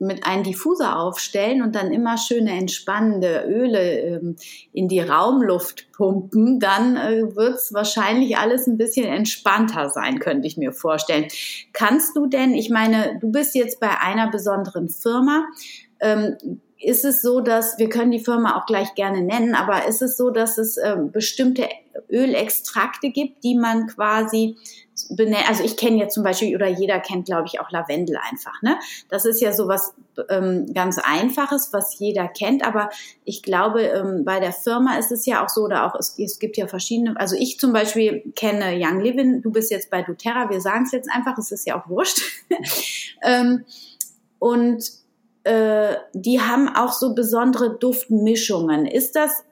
mit 0.00 0.26
einem 0.26 0.44
Diffuser 0.44 0.98
aufstellen 0.98 1.62
und 1.62 1.74
dann 1.74 1.92
immer 1.92 2.16
schöne 2.16 2.52
entspannende 2.52 3.44
Öle 3.46 4.00
ähm, 4.00 4.36
in 4.72 4.88
die 4.88 5.00
Raumluft 5.00 5.92
pumpen, 5.92 6.58
dann 6.58 6.96
äh, 6.96 7.36
wird 7.36 7.56
es 7.56 7.74
wahrscheinlich 7.74 8.38
alles 8.38 8.66
ein 8.66 8.78
bisschen 8.78 9.06
entspannter 9.06 9.90
sein, 9.90 10.18
könnte 10.18 10.48
ich 10.48 10.56
mir 10.56 10.72
vorstellen. 10.72 11.26
Kannst 11.74 12.16
du 12.16 12.26
denn, 12.26 12.54
ich 12.54 12.70
meine, 12.70 13.18
du 13.20 13.30
bist 13.30 13.54
jetzt 13.54 13.78
bei 13.78 13.90
einer 14.00 14.30
besonderen 14.30 14.88
Firma, 14.88 15.44
ähm, 16.00 16.38
ist 16.80 17.04
es 17.04 17.20
so, 17.20 17.40
dass 17.40 17.76
wir 17.76 17.90
können 17.90 18.10
die 18.10 18.24
Firma 18.24 18.58
auch 18.58 18.64
gleich 18.64 18.94
gerne 18.94 19.20
nennen, 19.20 19.54
aber 19.54 19.86
ist 19.86 20.00
es 20.00 20.16
so, 20.16 20.30
dass 20.30 20.56
es 20.56 20.78
äh, 20.78 20.96
bestimmte 21.12 21.68
Ölextrakte 22.10 23.10
gibt, 23.10 23.44
die 23.44 23.54
man 23.54 23.86
quasi 23.86 24.56
benennt? 25.10 25.46
Also 25.46 25.62
ich 25.62 25.76
kenne 25.76 25.98
jetzt 25.98 26.14
zum 26.14 26.24
Beispiel 26.24 26.54
oder 26.56 26.68
jeder 26.68 26.98
kennt, 26.98 27.26
glaube 27.26 27.46
ich, 27.46 27.60
auch 27.60 27.70
Lavendel 27.70 28.16
einfach. 28.30 28.62
Ne, 28.62 28.78
das 29.10 29.26
ist 29.26 29.42
ja 29.42 29.52
so 29.52 29.68
was 29.68 29.92
ähm, 30.30 30.72
ganz 30.72 30.98
Einfaches, 30.98 31.70
was 31.72 31.98
jeder 31.98 32.28
kennt. 32.28 32.64
Aber 32.64 32.88
ich 33.24 33.42
glaube, 33.42 33.82
ähm, 33.82 34.24
bei 34.24 34.40
der 34.40 34.52
Firma 34.52 34.96
ist 34.98 35.12
es 35.12 35.26
ja 35.26 35.44
auch 35.44 35.50
so, 35.50 35.64
oder 35.64 35.84
auch 35.84 35.94
es, 35.98 36.18
es 36.18 36.38
gibt 36.38 36.56
ja 36.56 36.66
verschiedene. 36.66 37.14
Also 37.20 37.36
ich 37.36 37.60
zum 37.60 37.74
Beispiel 37.74 38.22
kenne 38.34 38.74
Young 38.80 39.00
Living. 39.00 39.42
Du 39.42 39.50
bist 39.50 39.70
jetzt 39.70 39.90
bei 39.90 40.00
DoTerra. 40.00 40.48
Wir 40.48 40.62
sagen 40.62 40.84
es 40.84 40.92
jetzt 40.92 41.10
einfach. 41.12 41.36
Es 41.36 41.52
ist 41.52 41.66
ja 41.66 41.78
auch 41.78 41.90
wurscht. 41.90 42.22
ähm, 43.22 43.66
und 44.38 44.99
äh, 45.50 45.96
die 46.12 46.40
haben 46.40 46.68
auch 46.68 46.92
so 46.92 47.12
besondere 47.12 47.76
Duftmischungen. 47.76 48.86
Ist 48.86 49.16
das 49.16 49.42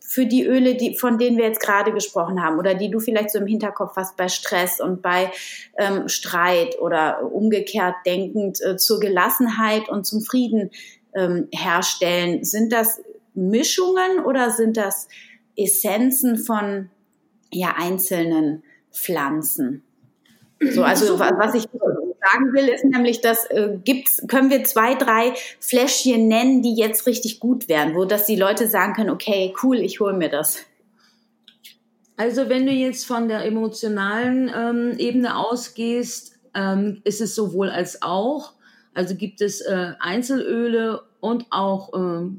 für 0.00 0.26
die 0.26 0.46
Öle, 0.46 0.76
die, 0.76 0.96
von 0.96 1.18
denen 1.18 1.36
wir 1.36 1.46
jetzt 1.46 1.60
gerade 1.60 1.92
gesprochen 1.92 2.44
haben 2.44 2.60
oder 2.60 2.74
die 2.74 2.92
du 2.92 3.00
vielleicht 3.00 3.32
so 3.32 3.40
im 3.40 3.46
Hinterkopf 3.48 3.96
hast 3.96 4.16
bei 4.16 4.28
Stress 4.28 4.80
und 4.80 5.02
bei 5.02 5.32
ähm, 5.78 6.06
Streit 6.06 6.78
oder 6.80 7.28
umgekehrt 7.32 7.96
denkend 8.06 8.62
äh, 8.62 8.76
zur 8.76 9.00
Gelassenheit 9.00 9.88
und 9.88 10.06
zum 10.06 10.20
Frieden 10.20 10.70
ähm, 11.12 11.48
herstellen? 11.50 12.44
Sind 12.44 12.72
das 12.72 13.00
Mischungen 13.34 14.24
oder 14.24 14.50
sind 14.50 14.76
das 14.76 15.08
Essenzen 15.56 16.38
von 16.38 16.88
ja, 17.52 17.74
einzelnen 17.76 18.62
Pflanzen? 18.92 19.82
So, 20.60 20.84
also 20.84 21.18
was 21.18 21.54
ich 21.54 21.68
sagen 22.30 22.52
will, 22.52 22.68
ist 22.68 22.84
nämlich, 22.84 23.20
dass 23.20 23.46
äh, 23.50 23.78
gibt's, 23.84 24.22
können 24.28 24.50
wir 24.50 24.64
zwei, 24.64 24.94
drei 24.94 25.34
Fläschchen 25.60 26.28
nennen, 26.28 26.62
die 26.62 26.74
jetzt 26.74 27.06
richtig 27.06 27.40
gut 27.40 27.68
wären, 27.68 27.94
wo 27.94 28.04
dass 28.04 28.26
die 28.26 28.36
Leute 28.36 28.68
sagen 28.68 28.94
können, 28.94 29.10
okay, 29.10 29.54
cool, 29.62 29.78
ich 29.78 30.00
hole 30.00 30.14
mir 30.14 30.28
das. 30.28 30.64
Also 32.16 32.48
wenn 32.48 32.66
du 32.66 32.72
jetzt 32.72 33.06
von 33.06 33.28
der 33.28 33.44
emotionalen 33.44 34.50
ähm, 34.54 34.98
Ebene 34.98 35.36
ausgehst, 35.36 36.38
ähm, 36.54 37.02
ist 37.04 37.20
es 37.20 37.34
sowohl 37.34 37.68
als 37.68 38.02
auch. 38.02 38.54
Also 38.94 39.14
gibt 39.14 39.42
es 39.42 39.60
äh, 39.60 39.92
Einzelöle 40.00 41.02
und 41.20 41.46
auch 41.50 41.92
äh, 41.92 42.30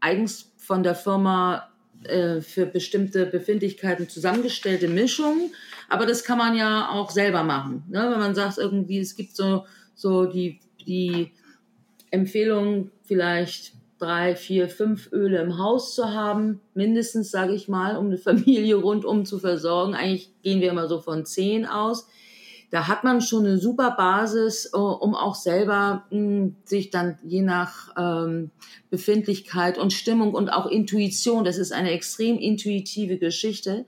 eigens 0.00 0.50
von 0.56 0.82
der 0.82 0.96
Firma 0.96 1.68
äh, 2.04 2.40
für 2.40 2.66
bestimmte 2.66 3.26
Befindlichkeiten 3.26 4.08
zusammengestellte 4.08 4.88
Mischungen. 4.88 5.52
Aber 5.90 6.06
das 6.06 6.22
kann 6.24 6.38
man 6.38 6.56
ja 6.56 6.88
auch 6.90 7.10
selber 7.10 7.42
machen. 7.42 7.84
Ne? 7.90 8.08
Wenn 8.10 8.20
man 8.20 8.34
sagt, 8.34 8.58
irgendwie, 8.58 9.00
es 9.00 9.16
gibt 9.16 9.36
so, 9.36 9.66
so 9.96 10.24
die, 10.24 10.60
die 10.86 11.32
Empfehlung, 12.12 12.90
vielleicht 13.02 13.72
drei, 13.98 14.36
vier, 14.36 14.68
fünf 14.68 15.12
Öle 15.12 15.42
im 15.42 15.58
Haus 15.58 15.96
zu 15.96 16.14
haben, 16.14 16.60
mindestens, 16.74 17.32
sage 17.32 17.54
ich 17.54 17.68
mal, 17.68 17.96
um 17.96 18.06
eine 18.06 18.18
Familie 18.28 18.76
rundum 18.76 19.26
zu 19.26 19.40
versorgen. 19.40 19.94
Eigentlich 19.94 20.30
gehen 20.42 20.60
wir 20.60 20.70
immer 20.70 20.88
so 20.88 21.00
von 21.00 21.26
zehn 21.26 21.66
aus. 21.66 22.06
Da 22.70 22.86
hat 22.86 23.02
man 23.02 23.20
schon 23.20 23.44
eine 23.44 23.58
super 23.58 23.90
Basis, 23.90 24.70
äh, 24.72 24.78
um 24.78 25.16
auch 25.16 25.34
selber 25.34 26.04
mh, 26.10 26.16
hm, 26.16 26.56
sich 26.62 26.90
dann 26.90 27.18
je 27.24 27.42
nach 27.42 27.92
ähm, 27.98 28.52
Befindlichkeit 28.90 29.76
und 29.76 29.92
Stimmung 29.92 30.34
und 30.34 30.50
auch 30.50 30.66
Intuition, 30.66 31.42
das 31.42 31.58
ist 31.58 31.72
eine 31.72 31.90
extrem 31.90 32.38
intuitive 32.38 33.18
Geschichte, 33.18 33.86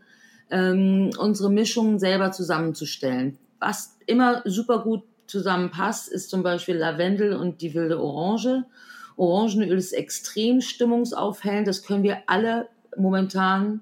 ähm, 0.52 1.10
unsere 1.18 1.50
Mischungen 1.50 1.98
selber 1.98 2.30
zusammenzustellen. 2.30 3.38
Was 3.58 3.96
immer 4.06 4.42
super 4.44 4.80
gut 4.80 5.02
zusammenpasst, 5.26 6.08
ist 6.08 6.30
zum 6.30 6.42
Beispiel 6.42 6.76
Lavendel 6.76 7.34
und 7.34 7.62
die 7.62 7.74
wilde 7.74 8.00
Orange. 8.00 8.64
Orangenöl 9.16 9.78
ist 9.78 9.92
extrem 9.92 10.60
stimmungsaufhellend. 10.60 11.66
Das 11.66 11.82
können 11.82 12.02
wir 12.02 12.18
alle 12.26 12.68
momentan 12.96 13.80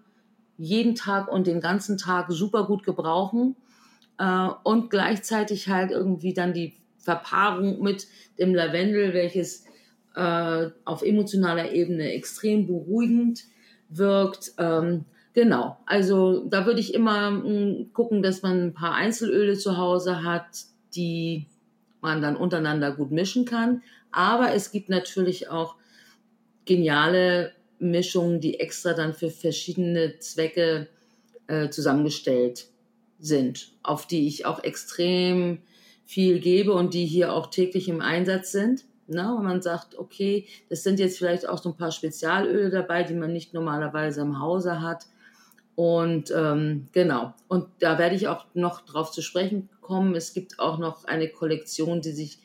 jeden 0.56 0.94
Tag 0.94 1.28
und 1.28 1.46
den 1.46 1.61
ganzen 1.61 1.98
Tag 1.98 2.26
super 2.30 2.66
gut 2.66 2.85
gebrauchen. 2.85 3.56
Äh, 4.18 4.48
und 4.62 4.90
gleichzeitig 4.90 5.68
halt 5.68 5.90
irgendwie 5.90 6.35
dann 6.35 6.52
die 6.52 6.74
Verpaarung 6.98 7.83
mit 7.83 8.06
dem 8.38 8.54
Lavendel, 8.54 9.12
welches 9.12 9.64
äh, 10.14 10.68
auf 10.85 11.02
emotionaler 11.02 11.72
Ebene 11.72 12.12
extrem 12.12 12.66
beruhigend 12.66 13.44
wirkt. 13.88 14.52
Ähm, 14.59 15.06
Genau, 15.32 15.76
also 15.86 16.44
da 16.44 16.66
würde 16.66 16.80
ich 16.80 16.92
immer 16.92 17.30
mh, 17.30 17.44
hm, 17.44 17.92
gucken, 17.92 18.22
dass 18.22 18.42
man 18.42 18.66
ein 18.66 18.74
paar 18.74 18.94
Einzelöle 18.94 19.56
zu 19.56 19.76
Hause 19.76 20.24
hat, 20.24 20.64
die 20.94 21.46
man 22.00 22.20
dann 22.20 22.36
untereinander 22.36 22.92
gut 22.92 23.12
mischen 23.12 23.44
kann. 23.44 23.82
Aber 24.10 24.52
es 24.52 24.72
gibt 24.72 24.88
natürlich 24.88 25.48
auch 25.48 25.76
geniale 26.64 27.52
Mischungen, 27.78 28.40
die 28.40 28.58
extra 28.58 28.92
dann 28.92 29.14
für 29.14 29.30
verschiedene 29.30 30.18
Zwecke 30.18 30.88
äh, 31.46 31.70
zusammengestellt 31.70 32.66
sind, 33.18 33.72
auf 33.82 34.06
die 34.06 34.26
ich 34.26 34.46
auch 34.46 34.64
extrem 34.64 35.58
viel 36.04 36.40
gebe 36.40 36.72
und 36.72 36.92
die 36.94 37.06
hier 37.06 37.32
auch 37.32 37.50
täglich 37.50 37.88
im 37.88 38.00
Einsatz 38.00 38.50
sind. 38.52 38.84
Ne? 39.06 39.34
Und 39.34 39.44
man 39.44 39.62
sagt, 39.62 39.98
okay, 39.98 40.46
das 40.68 40.82
sind 40.82 40.98
jetzt 40.98 41.18
vielleicht 41.18 41.48
auch 41.48 41.58
so 41.58 41.70
ein 41.70 41.76
paar 41.76 41.92
Spezialöle 41.92 42.70
dabei, 42.70 43.02
die 43.02 43.14
man 43.14 43.32
nicht 43.32 43.54
normalerweise 43.54 44.20
im 44.22 44.40
Hause 44.40 44.80
hat. 44.80 45.06
Und 45.82 46.30
ähm, 46.36 46.88
genau, 46.92 47.32
und 47.48 47.64
da 47.78 47.98
werde 47.98 48.14
ich 48.14 48.28
auch 48.28 48.44
noch 48.52 48.82
drauf 48.82 49.12
zu 49.12 49.22
sprechen 49.22 49.70
kommen. 49.80 50.14
Es 50.14 50.34
gibt 50.34 50.58
auch 50.58 50.76
noch 50.76 51.06
eine 51.06 51.26
Kollektion, 51.30 52.02
die 52.02 52.12
sich 52.12 52.38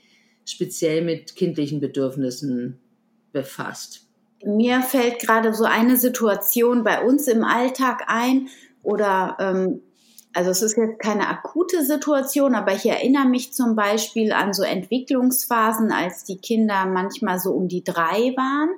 speziell 0.46 1.02
mit 1.02 1.36
kindlichen 1.36 1.82
Bedürfnissen 1.82 2.80
befasst. 3.34 4.08
Mir 4.46 4.80
fällt 4.80 5.20
gerade 5.20 5.54
so 5.54 5.66
eine 5.66 5.98
Situation 5.98 6.86
bei 6.86 7.04
uns 7.04 7.28
im 7.28 7.44
Alltag 7.44 8.04
ein 8.08 8.48
oder 8.84 9.36
ähm, 9.42 9.82
also 10.32 10.52
es 10.52 10.62
ist 10.62 10.78
jetzt 10.78 11.00
keine 11.00 11.28
akute 11.28 11.84
Situation, 11.84 12.56
aber 12.56 12.74
ich 12.74 12.86
erinnere 12.86 13.28
mich 13.28 13.52
zum 13.52 13.76
Beispiel 13.76 14.32
an 14.32 14.54
so 14.54 14.64
Entwicklungsphasen, 14.64 15.92
als 15.92 16.24
die 16.24 16.38
Kinder 16.38 16.86
manchmal 16.86 17.40
so 17.40 17.52
um 17.52 17.68
die 17.68 17.84
drei 17.84 18.34
waren, 18.38 18.70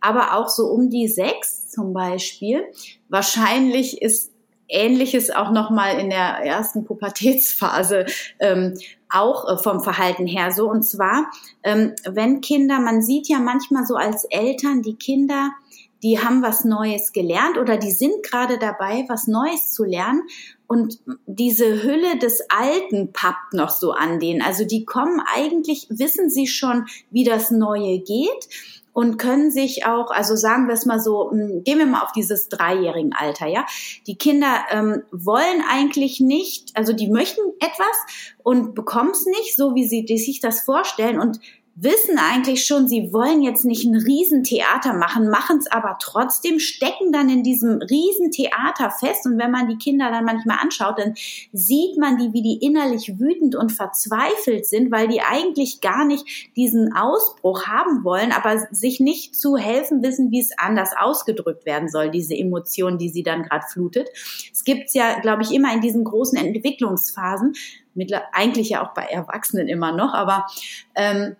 aber 0.00 0.36
auch 0.36 0.50
so 0.50 0.66
um 0.66 0.90
die 0.90 1.08
sechs 1.08 1.61
zum 1.72 1.92
Beispiel. 1.92 2.64
Wahrscheinlich 3.08 4.00
ist 4.02 4.32
Ähnliches 4.68 5.30
auch 5.30 5.50
nochmal 5.50 5.98
in 5.98 6.08
der 6.10 6.38
ersten 6.44 6.84
Pubertätsphase 6.84 8.06
ähm, 8.38 8.78
auch 9.10 9.46
äh, 9.48 9.58
vom 9.58 9.80
Verhalten 9.80 10.26
her 10.26 10.50
so. 10.50 10.70
Und 10.70 10.82
zwar, 10.82 11.30
ähm, 11.62 11.94
wenn 12.08 12.40
Kinder, 12.40 12.78
man 12.80 13.02
sieht 13.02 13.28
ja 13.28 13.38
manchmal 13.38 13.84
so 13.86 13.96
als 13.96 14.24
Eltern, 14.24 14.82
die 14.82 14.96
Kinder 14.96 15.50
die 16.02 16.18
haben 16.18 16.42
was 16.42 16.64
Neues 16.64 17.12
gelernt 17.12 17.58
oder 17.58 17.76
die 17.76 17.92
sind 17.92 18.24
gerade 18.24 18.58
dabei, 18.58 19.04
was 19.08 19.28
Neues 19.28 19.70
zu 19.70 19.84
lernen. 19.84 20.22
Und 20.66 20.98
diese 21.26 21.82
Hülle 21.82 22.18
des 22.18 22.42
Alten 22.48 23.12
pappt 23.12 23.52
noch 23.52 23.70
so 23.70 23.92
an 23.92 24.18
denen. 24.18 24.42
Also 24.42 24.64
die 24.64 24.84
kommen 24.84 25.20
eigentlich, 25.34 25.86
wissen 25.90 26.28
sie 26.28 26.46
schon, 26.46 26.86
wie 27.10 27.24
das 27.24 27.50
Neue 27.50 28.00
geht 28.00 28.48
und 28.92 29.16
können 29.16 29.50
sich 29.50 29.86
auch, 29.86 30.10
also 30.10 30.36
sagen 30.36 30.66
wir 30.66 30.74
es 30.74 30.86
mal 30.86 31.00
so, 31.00 31.30
hm, 31.30 31.64
gehen 31.64 31.78
wir 31.78 31.86
mal 31.86 32.02
auf 32.02 32.12
dieses 32.12 32.48
dreijährigen 32.48 33.12
Alter, 33.12 33.46
ja. 33.46 33.64
Die 34.06 34.16
Kinder 34.16 34.64
ähm, 34.70 35.02
wollen 35.10 35.62
eigentlich 35.68 36.20
nicht, 36.20 36.70
also 36.74 36.92
die 36.92 37.08
möchten 37.08 37.40
etwas 37.60 37.96
und 38.42 38.74
bekommen 38.74 39.10
es 39.10 39.26
nicht, 39.26 39.56
so 39.56 39.74
wie 39.74 39.86
sie 39.86 40.06
sich 40.16 40.40
das 40.40 40.60
vorstellen 40.60 41.18
und 41.18 41.40
wissen 41.74 42.18
eigentlich 42.18 42.66
schon, 42.66 42.86
sie 42.86 43.12
wollen 43.12 43.42
jetzt 43.42 43.64
nicht 43.64 43.84
ein 43.84 43.96
Riesentheater 43.96 44.92
machen, 44.92 45.30
machen 45.30 45.58
es 45.58 45.66
aber 45.70 45.96
trotzdem, 46.00 46.58
stecken 46.58 47.12
dann 47.12 47.30
in 47.30 47.42
diesem 47.42 47.80
Riesentheater 47.80 48.90
fest. 48.90 49.26
Und 49.26 49.38
wenn 49.38 49.50
man 49.50 49.68
die 49.68 49.78
Kinder 49.78 50.10
dann 50.10 50.24
manchmal 50.24 50.58
anschaut, 50.60 50.98
dann 50.98 51.14
sieht 51.52 51.96
man 51.98 52.18
die, 52.18 52.32
wie 52.32 52.42
die 52.42 52.64
innerlich 52.64 53.18
wütend 53.18 53.56
und 53.56 53.72
verzweifelt 53.72 54.66
sind, 54.66 54.92
weil 54.92 55.08
die 55.08 55.22
eigentlich 55.22 55.80
gar 55.80 56.04
nicht 56.04 56.24
diesen 56.56 56.94
Ausbruch 56.94 57.66
haben 57.66 58.04
wollen, 58.04 58.32
aber 58.32 58.66
sich 58.70 59.00
nicht 59.00 59.34
zu 59.34 59.56
helfen 59.56 60.02
wissen, 60.02 60.30
wie 60.30 60.40
es 60.40 60.50
anders 60.58 60.90
ausgedrückt 60.98 61.64
werden 61.64 61.88
soll, 61.88 62.10
diese 62.10 62.36
Emotion, 62.36 62.98
die 62.98 63.08
sie 63.08 63.22
dann 63.22 63.44
gerade 63.44 63.64
flutet. 63.66 64.08
Es 64.52 64.64
gibt 64.64 64.92
ja, 64.94 65.20
glaube 65.20 65.42
ich, 65.42 65.52
immer 65.52 65.72
in 65.72 65.80
diesen 65.80 66.04
großen 66.04 66.38
Entwicklungsphasen, 66.38 67.54
eigentlich 68.32 68.70
ja 68.70 68.86
auch 68.86 68.94
bei 68.94 69.02
Erwachsenen 69.02 69.68
immer 69.68 69.92
noch, 69.92 70.14
aber 70.14 70.46
ähm, 70.94 71.36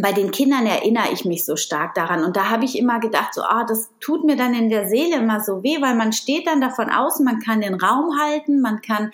bei 0.00 0.12
den 0.12 0.30
Kindern 0.30 0.66
erinnere 0.66 1.12
ich 1.12 1.24
mich 1.24 1.44
so 1.44 1.56
stark 1.56 1.94
daran. 1.94 2.24
Und 2.24 2.36
da 2.36 2.50
habe 2.50 2.64
ich 2.64 2.78
immer 2.78 3.00
gedacht, 3.00 3.34
so, 3.34 3.42
ah, 3.42 3.64
das 3.64 3.90
tut 4.00 4.24
mir 4.24 4.36
dann 4.36 4.54
in 4.54 4.68
der 4.68 4.88
Seele 4.88 5.16
immer 5.16 5.40
so 5.40 5.62
weh, 5.62 5.80
weil 5.80 5.94
man 5.94 6.12
steht 6.12 6.46
dann 6.46 6.60
davon 6.60 6.90
außen, 6.90 7.24
man 7.24 7.40
kann 7.40 7.60
den 7.60 7.74
Raum 7.74 8.18
halten, 8.18 8.60
man 8.60 8.80
kann 8.82 9.10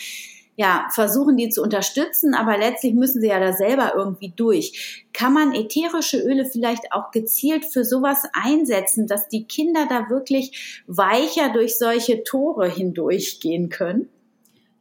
ja 0.56 0.88
versuchen, 0.90 1.36
die 1.36 1.48
zu 1.48 1.62
unterstützen, 1.62 2.34
aber 2.34 2.58
letztlich 2.58 2.94
müssen 2.94 3.20
sie 3.22 3.28
ja 3.28 3.40
da 3.40 3.52
selber 3.52 3.94
irgendwie 3.94 4.32
durch. 4.34 5.06
Kann 5.12 5.32
man 5.32 5.54
ätherische 5.54 6.18
Öle 6.18 6.44
vielleicht 6.44 6.92
auch 6.92 7.10
gezielt 7.12 7.64
für 7.64 7.84
sowas 7.84 8.24
einsetzen, 8.32 9.06
dass 9.06 9.28
die 9.28 9.44
Kinder 9.44 9.86
da 9.88 10.10
wirklich 10.10 10.82
weicher 10.86 11.50
durch 11.52 11.78
solche 11.78 12.24
Tore 12.24 12.68
hindurchgehen 12.68 13.70
können? 13.70 14.10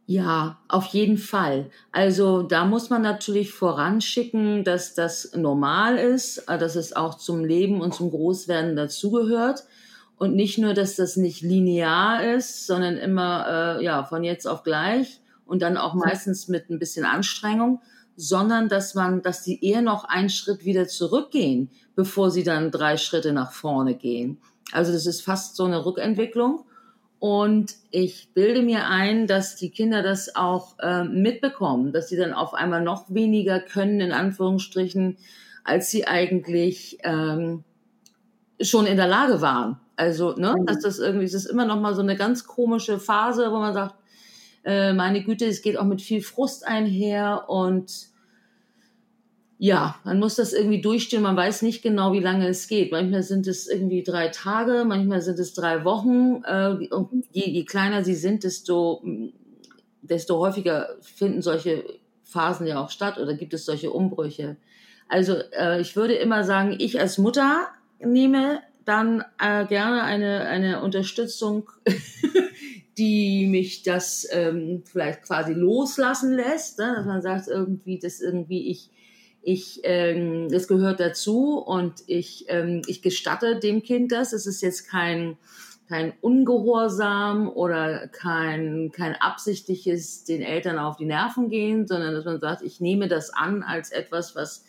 Ja, 0.09 0.57
auf 0.67 0.87
jeden 0.87 1.19
Fall. 1.19 1.69
Also 1.91 2.41
da 2.41 2.65
muss 2.65 2.89
man 2.89 3.03
natürlich 3.03 3.53
voranschicken, 3.53 4.63
dass 4.63 4.95
das 4.95 5.33
normal 5.35 5.97
ist, 5.99 6.39
äh, 6.47 6.57
dass 6.57 6.75
es 6.75 6.95
auch 6.95 7.13
zum 7.13 7.45
Leben 7.45 7.79
und 7.79 7.93
zum 7.93 8.09
Großwerden 8.09 8.75
dazugehört. 8.75 9.65
Und 10.17 10.35
nicht 10.35 10.57
nur, 10.57 10.73
dass 10.73 10.95
das 10.95 11.15
nicht 11.15 11.41
linear 11.41 12.23
ist, 12.23 12.65
sondern 12.65 12.97
immer 12.97 13.77
äh, 13.77 13.85
ja 13.85 14.03
von 14.03 14.23
jetzt 14.23 14.47
auf 14.47 14.63
gleich 14.63 15.21
und 15.45 15.61
dann 15.61 15.77
auch 15.77 15.93
meistens 15.93 16.47
mit 16.47 16.71
ein 16.71 16.79
bisschen 16.79 17.05
Anstrengung, 17.05 17.79
sondern 18.15 18.67
dass 18.67 18.95
man, 18.95 19.21
dass 19.21 19.43
die 19.43 19.63
eher 19.63 19.83
noch 19.83 20.05
einen 20.05 20.29
Schritt 20.29 20.65
wieder 20.65 20.87
zurückgehen, 20.87 21.69
bevor 21.95 22.31
sie 22.31 22.43
dann 22.43 22.71
drei 22.71 22.97
Schritte 22.97 23.31
nach 23.31 23.51
vorne 23.51 23.93
gehen. 23.93 24.41
Also 24.71 24.91
das 24.91 25.05
ist 25.05 25.21
fast 25.21 25.55
so 25.55 25.65
eine 25.65 25.85
Rückentwicklung. 25.85 26.65
Und 27.19 27.75
ich 27.91 28.34
bilde 28.34 28.62
mir 28.62 28.88
ein, 28.88 29.27
dass 29.27 29.58
die 29.58 29.71
Kinder 29.71 30.01
das 30.01 30.36
auch 30.36 30.79
äh, 30.79 31.03
mitbekommen, 31.03 31.91
dass 31.91 32.08
sie 32.08 32.15
dann 32.15 32.34
auf 32.34 32.53
einmal 32.53 32.82
noch 32.82 33.05
weniger 33.10 33.60
können, 33.60 33.99
in 33.99 34.13
Anführungsstrichen, 34.13 35.17
als 35.65 35.91
sie 35.91 36.08
eigentlich 36.08 36.97
ähm, 37.03 37.65
schon 38.62 38.86
in 38.86 38.95
der 38.95 39.08
Lage 39.08 39.41
waren. 39.41 39.79
Also, 39.97 40.34
ne, 40.36 40.55
mhm. 40.58 40.65
dass 40.65 40.79
das 40.79 40.99
irgendwie, 40.99 41.25
es 41.25 41.34
ist 41.34 41.45
immer 41.45 41.65
noch 41.65 41.79
mal 41.79 41.93
so 41.93 42.01
eine 42.01 42.15
ganz 42.15 42.45
komische 42.45 42.99
Phase, 42.99 43.51
wo 43.51 43.58
man 43.58 43.73
sagt, 43.73 43.95
äh, 44.63 44.93
meine 44.93 45.21
Güte, 45.23 45.45
es 45.45 45.62
geht 45.62 45.77
auch 45.77 45.86
mit 45.86 46.01
viel 46.01 46.21
Frust 46.21 46.65
einher 46.65 47.49
und 47.49 48.08
ja, 49.61 49.99
man 50.05 50.19
muss 50.19 50.35
das 50.35 50.53
irgendwie 50.53 50.79
durchstehen. 50.79 51.21
Man 51.21 51.35
weiß 51.35 51.63
nicht 51.63 51.81
genau, 51.81 52.13
wie 52.13 52.21
lange 52.21 52.47
es 52.47 52.69
geht. 52.69 52.93
Manchmal 52.93 53.23
sind 53.23 53.45
es 53.45 53.67
irgendwie 53.67 54.03
drei 54.03 54.29
Tage, 54.29 54.85
manchmal 54.87 55.21
sind 55.21 55.37
es 55.37 55.53
drei 55.53 55.83
Wochen. 55.83 56.41
Äh, 56.45 56.87
und 56.87 57.25
je, 57.33 57.43
je 57.43 57.65
kleiner 57.65 58.05
sie 58.05 58.15
sind, 58.15 58.45
desto, 58.45 59.03
desto 60.01 60.39
häufiger 60.39 60.95
finden 61.01 61.41
solche 61.41 61.83
Phasen 62.23 62.67
ja 62.67 62.81
auch 62.81 62.89
statt 62.89 63.17
oder 63.17 63.33
gibt 63.33 63.53
es 63.53 63.65
solche 63.65 63.91
Umbrüche. 63.91 64.55
Also 65.09 65.35
äh, 65.51 65.81
ich 65.81 65.97
würde 65.97 66.13
immer 66.13 66.45
sagen, 66.45 66.77
ich 66.79 66.97
als 66.97 67.17
Mutter 67.17 67.67
nehme 67.99 68.61
dann 68.85 69.25
äh, 69.43 69.65
gerne 69.65 70.03
eine, 70.03 70.45
eine 70.45 70.81
Unterstützung, 70.81 71.69
die 72.97 73.45
mich 73.45 73.83
das 73.83 74.25
ähm, 74.31 74.83
vielleicht 74.85 75.23
quasi 75.23 75.51
loslassen 75.51 76.31
lässt, 76.31 76.79
ne? 76.79 76.93
dass 76.95 77.05
man 77.05 77.21
sagt 77.21 77.49
irgendwie, 77.49 77.99
dass 77.99 78.21
irgendwie 78.21 78.69
ich 78.69 78.89
ich, 79.51 79.79
ähm, 79.83 80.47
es 80.51 80.67
gehört 80.67 80.99
dazu 80.99 81.57
und 81.57 82.03
ich, 82.05 82.45
ähm, 82.49 82.83
ich 82.85 83.01
gestatte 83.01 83.57
dem 83.57 83.81
Kind 83.81 84.12
das. 84.12 84.31
Es 84.31 84.45
ist 84.45 84.62
jetzt 84.62 84.88
kein, 84.88 85.38
kein 85.88 86.13
Ungehorsam 86.21 87.49
oder 87.49 88.07
kein, 88.09 88.91
kein 88.91 89.15
absichtliches 89.15 90.23
den 90.23 90.43
Eltern 90.43 90.77
auf 90.77 90.97
die 90.97 91.05
Nerven 91.05 91.49
gehen, 91.49 91.88
sondern 91.88 92.13
dass 92.13 92.25
man 92.25 92.39
sagt, 92.39 92.62
ich 92.62 92.79
nehme 92.79 93.07
das 93.07 93.31
an 93.31 93.63
als 93.63 93.91
etwas, 93.91 94.35
was 94.35 94.65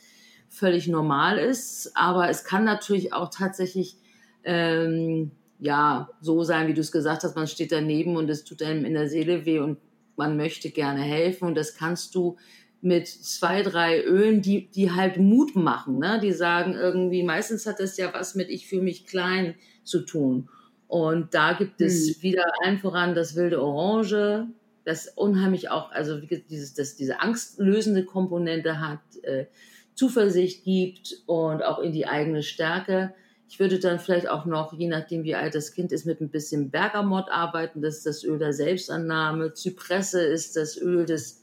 völlig 0.49 0.89
normal 0.89 1.37
ist. 1.37 1.93
Aber 1.95 2.31
es 2.31 2.45
kann 2.45 2.65
natürlich 2.65 3.13
auch 3.13 3.29
tatsächlich 3.29 3.99
ähm, 4.45 5.31
ja 5.59 6.09
so 6.23 6.43
sein, 6.43 6.69
wie 6.69 6.75
du 6.75 6.81
es 6.81 6.91
gesagt 6.91 7.23
hast, 7.23 7.37
man 7.37 7.49
steht 7.49 7.71
daneben 7.71 8.17
und 8.17 8.31
es 8.31 8.45
tut 8.45 8.63
einem 8.63 8.87
in 8.87 8.95
der 8.95 9.11
Seele 9.11 9.45
weh 9.45 9.59
und 9.59 9.77
man 10.17 10.39
möchte 10.39 10.71
gerne 10.71 11.03
helfen 11.03 11.49
und 11.49 11.55
das 11.55 11.75
kannst 11.75 12.15
du 12.15 12.39
mit 12.83 13.09
zwei, 13.09 13.63
drei 13.63 14.03
Ölen, 14.03 14.41
die, 14.43 14.71
die 14.71 14.91
halt 14.91 15.19
Mut 15.19 15.55
machen. 15.55 15.99
Ne? 15.99 16.19
Die 16.23 16.33
sagen 16.33 16.75
irgendwie, 16.75 17.23
meistens 17.23 17.67
hat 17.67 17.81
das 17.81 17.97
ja 17.97 18.13
was 18.15 18.35
mit 18.35 18.49
ich 18.49 18.69
fühle 18.69 18.83
mich 18.83 19.07
klein 19.07 19.55
zu 19.85 20.01
tun. 20.01 20.49
Und 20.89 21.35
da 21.35 21.53
gibt 21.53 21.81
es 21.81 22.09
hm. 22.09 22.23
wieder 22.23 22.45
ein 22.65 22.79
voran 22.79 23.15
das 23.15 23.37
wilde 23.37 23.63
Orange, 23.63 24.49
das 24.85 25.09
unheimlich 25.09 25.71
auch, 25.71 25.93
also 25.93 26.19
dieses, 26.19 26.75
das, 26.75 26.97
diese 26.97 27.21
angstlösende 27.21 28.05
Komponente 28.05 28.81
hat, 28.81 29.01
äh, 29.23 29.47
Zuversicht 29.95 30.65
gibt 30.65 31.23
und 31.27 31.63
auch 31.63 31.79
in 31.79 31.93
die 31.93 32.07
eigene 32.07 32.43
Stärke. 32.43 33.13
Ich 33.49 33.61
würde 33.61 33.79
dann 33.79 33.99
vielleicht 33.99 34.29
auch 34.29 34.47
noch, 34.47 34.73
je 34.73 34.89
nachdem 34.89 35.25
wie 35.25 35.35
alt 35.35 35.55
das 35.55 35.75
Kind 35.75 35.93
ist, 35.93 36.07
mit 36.07 36.21
ein 36.21 36.31
bisschen 36.31 36.71
Bergamott 36.71 37.29
arbeiten. 37.29 37.83
Das 37.83 37.99
ist 37.99 38.07
das 38.07 38.25
Öl 38.25 38.39
der 38.39 38.53
Selbstannahme. 38.53 39.53
Zypresse 39.53 40.23
ist 40.23 40.57
das 40.57 40.77
Öl 40.77 41.05
des 41.05 41.40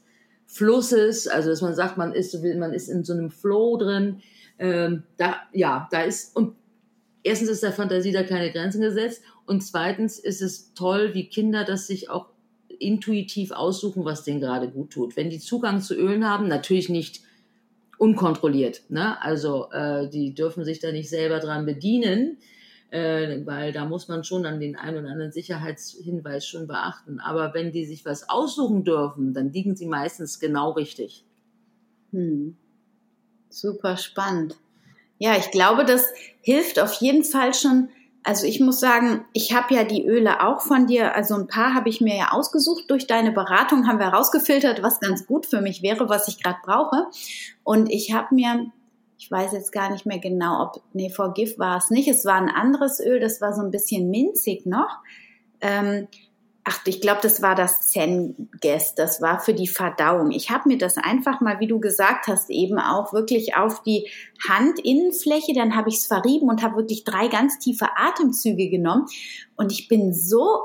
Flusses, 0.50 1.28
also 1.28 1.50
dass 1.50 1.60
man 1.60 1.74
sagt, 1.74 1.98
man 1.98 2.14
ist, 2.14 2.34
man 2.42 2.72
ist 2.72 2.88
in 2.88 3.04
so 3.04 3.12
einem 3.12 3.30
Flow 3.30 3.76
drin. 3.76 4.22
Ähm, 4.58 5.02
da, 5.18 5.36
ja, 5.52 5.86
da 5.90 6.00
ist, 6.02 6.34
und 6.34 6.56
erstens 7.22 7.50
ist 7.50 7.62
der 7.62 7.72
Fantasie 7.72 8.12
da 8.12 8.22
keine 8.22 8.50
Grenzen 8.50 8.80
gesetzt 8.80 9.22
und 9.44 9.60
zweitens 9.60 10.18
ist 10.18 10.40
es 10.40 10.72
toll, 10.72 11.12
wie 11.12 11.28
Kinder 11.28 11.64
das 11.64 11.86
sich 11.86 12.08
auch 12.08 12.30
intuitiv 12.80 13.50
aussuchen, 13.50 14.06
was 14.06 14.24
denen 14.24 14.40
gerade 14.40 14.70
gut 14.70 14.90
tut. 14.90 15.16
Wenn 15.16 15.28
die 15.28 15.38
Zugang 15.38 15.82
zu 15.82 15.94
Ölen 15.94 16.26
haben, 16.26 16.48
natürlich 16.48 16.88
nicht 16.88 17.20
unkontrolliert, 17.98 18.82
ne? 18.88 19.22
also 19.22 19.70
äh, 19.70 20.08
die 20.08 20.32
dürfen 20.34 20.64
sich 20.64 20.80
da 20.80 20.92
nicht 20.92 21.10
selber 21.10 21.40
dran 21.40 21.66
bedienen, 21.66 22.38
äh, 22.90 23.44
weil 23.44 23.72
da 23.72 23.84
muss 23.84 24.08
man 24.08 24.24
schon 24.24 24.46
an 24.46 24.60
den 24.60 24.76
einen 24.76 25.04
oder 25.04 25.12
anderen 25.12 25.32
Sicherheitshinweis 25.32 26.46
schon 26.46 26.66
beachten. 26.66 27.20
Aber 27.20 27.52
wenn 27.54 27.72
die 27.72 27.84
sich 27.84 28.04
was 28.04 28.28
aussuchen 28.28 28.84
dürfen, 28.84 29.34
dann 29.34 29.52
liegen 29.52 29.76
sie 29.76 29.86
meistens 29.86 30.40
genau 30.40 30.70
richtig. 30.70 31.24
Hm. 32.12 32.56
Super 33.50 33.96
spannend. 33.96 34.56
Ja, 35.18 35.36
ich 35.36 35.50
glaube, 35.50 35.84
das 35.84 36.06
hilft 36.40 36.78
auf 36.78 36.94
jeden 36.94 37.24
Fall 37.24 37.52
schon. 37.52 37.88
Also 38.22 38.46
ich 38.46 38.60
muss 38.60 38.78
sagen, 38.78 39.24
ich 39.32 39.54
habe 39.54 39.74
ja 39.74 39.84
die 39.84 40.06
Öle 40.06 40.42
auch 40.46 40.60
von 40.60 40.86
dir, 40.86 41.14
also 41.14 41.34
ein 41.34 41.46
paar 41.46 41.74
habe 41.74 41.88
ich 41.88 42.00
mir 42.00 42.16
ja 42.16 42.32
ausgesucht. 42.32 42.84
Durch 42.88 43.06
deine 43.06 43.32
Beratung 43.32 43.86
haben 43.86 43.98
wir 43.98 44.08
rausgefiltert, 44.08 44.82
was 44.82 45.00
ganz 45.00 45.26
gut 45.26 45.46
für 45.46 45.60
mich 45.60 45.82
wäre, 45.82 46.08
was 46.08 46.28
ich 46.28 46.42
gerade 46.42 46.58
brauche. 46.62 47.06
Und 47.64 47.90
ich 47.90 48.12
habe 48.12 48.34
mir, 48.34 48.70
ich 49.18 49.30
weiß 49.30 49.52
jetzt 49.52 49.72
gar 49.72 49.90
nicht 49.90 50.06
mehr 50.06 50.20
genau, 50.20 50.62
ob, 50.62 50.82
nee, 50.92 51.10
Forgive 51.10 51.58
war 51.58 51.76
es 51.76 51.90
nicht. 51.90 52.08
Es 52.08 52.24
war 52.24 52.36
ein 52.36 52.48
anderes 52.48 53.00
Öl, 53.00 53.18
das 53.18 53.40
war 53.40 53.52
so 53.52 53.62
ein 53.62 53.72
bisschen 53.72 54.10
minzig 54.10 54.64
noch. 54.64 54.98
Ähm, 55.60 56.06
ach, 56.62 56.80
ich 56.84 57.00
glaube, 57.00 57.18
das 57.22 57.42
war 57.42 57.56
das 57.56 57.88
Zen-Guest, 57.88 58.96
das 58.96 59.20
war 59.20 59.40
für 59.40 59.54
die 59.54 59.66
Verdauung. 59.66 60.30
Ich 60.30 60.50
habe 60.50 60.68
mir 60.68 60.78
das 60.78 60.98
einfach 60.98 61.40
mal, 61.40 61.58
wie 61.58 61.66
du 61.66 61.80
gesagt 61.80 62.28
hast, 62.28 62.48
eben 62.48 62.78
auch 62.78 63.12
wirklich 63.12 63.56
auf 63.56 63.82
die 63.82 64.08
Handinnenfläche, 64.48 65.52
dann 65.52 65.74
habe 65.74 65.88
ich 65.88 65.96
es 65.96 66.06
verrieben 66.06 66.48
und 66.48 66.62
habe 66.62 66.76
wirklich 66.76 67.02
drei 67.02 67.26
ganz 67.26 67.58
tiefe 67.58 67.88
Atemzüge 67.96 68.70
genommen. 68.70 69.06
Und 69.56 69.72
ich 69.72 69.88
bin 69.88 70.14
so 70.14 70.60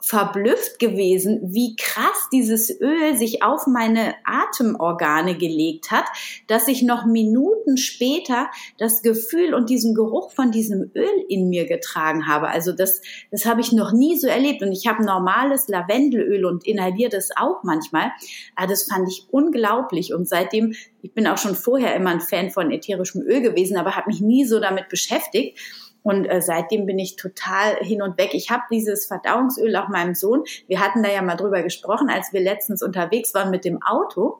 verblüfft 0.00 0.78
gewesen, 0.78 1.40
wie 1.42 1.74
krass 1.76 2.28
dieses 2.32 2.70
Öl 2.80 3.16
sich 3.16 3.42
auf 3.42 3.66
meine 3.66 4.14
Atemorgane 4.24 5.36
gelegt 5.36 5.90
hat, 5.90 6.04
dass 6.46 6.68
ich 6.68 6.82
noch 6.82 7.04
Minuten 7.04 7.76
später 7.76 8.48
das 8.78 9.02
Gefühl 9.02 9.54
und 9.54 9.70
diesen 9.70 9.94
Geruch 9.94 10.32
von 10.32 10.52
diesem 10.52 10.90
Öl 10.94 11.24
in 11.28 11.48
mir 11.48 11.66
getragen 11.66 12.28
habe. 12.28 12.48
Also 12.48 12.72
das, 12.72 13.00
das 13.32 13.44
habe 13.44 13.60
ich 13.60 13.72
noch 13.72 13.92
nie 13.92 14.16
so 14.16 14.28
erlebt. 14.28 14.62
Und 14.62 14.72
ich 14.72 14.86
habe 14.86 15.04
normales 15.04 15.66
Lavendelöl 15.66 16.44
und 16.44 16.64
inhaliere 16.66 17.10
das 17.10 17.30
auch 17.36 17.64
manchmal. 17.64 18.12
Aber 18.54 18.68
das 18.68 18.84
fand 18.84 19.08
ich 19.08 19.26
unglaublich. 19.30 20.14
Und 20.14 20.28
seitdem, 20.28 20.74
ich 21.02 21.12
bin 21.12 21.26
auch 21.26 21.38
schon 21.38 21.56
vorher 21.56 21.96
immer 21.96 22.10
ein 22.10 22.20
Fan 22.20 22.50
von 22.50 22.70
ätherischem 22.70 23.22
Öl 23.22 23.40
gewesen, 23.40 23.76
aber 23.76 23.96
habe 23.96 24.10
mich 24.10 24.20
nie 24.20 24.44
so 24.44 24.60
damit 24.60 24.88
beschäftigt. 24.88 25.58
Und 26.02 26.26
äh, 26.26 26.40
seitdem 26.40 26.86
bin 26.86 26.98
ich 26.98 27.16
total 27.16 27.76
hin 27.80 28.02
und 28.02 28.18
weg. 28.18 28.30
Ich 28.32 28.50
habe 28.50 28.62
dieses 28.70 29.06
Verdauungsöl 29.06 29.74
auch 29.76 29.88
meinem 29.88 30.14
Sohn. 30.14 30.44
Wir 30.66 30.80
hatten 30.80 31.02
da 31.02 31.10
ja 31.10 31.22
mal 31.22 31.36
drüber 31.36 31.62
gesprochen, 31.62 32.08
als 32.08 32.32
wir 32.32 32.40
letztens 32.40 32.82
unterwegs 32.82 33.34
waren 33.34 33.50
mit 33.50 33.64
dem 33.64 33.82
Auto 33.82 34.38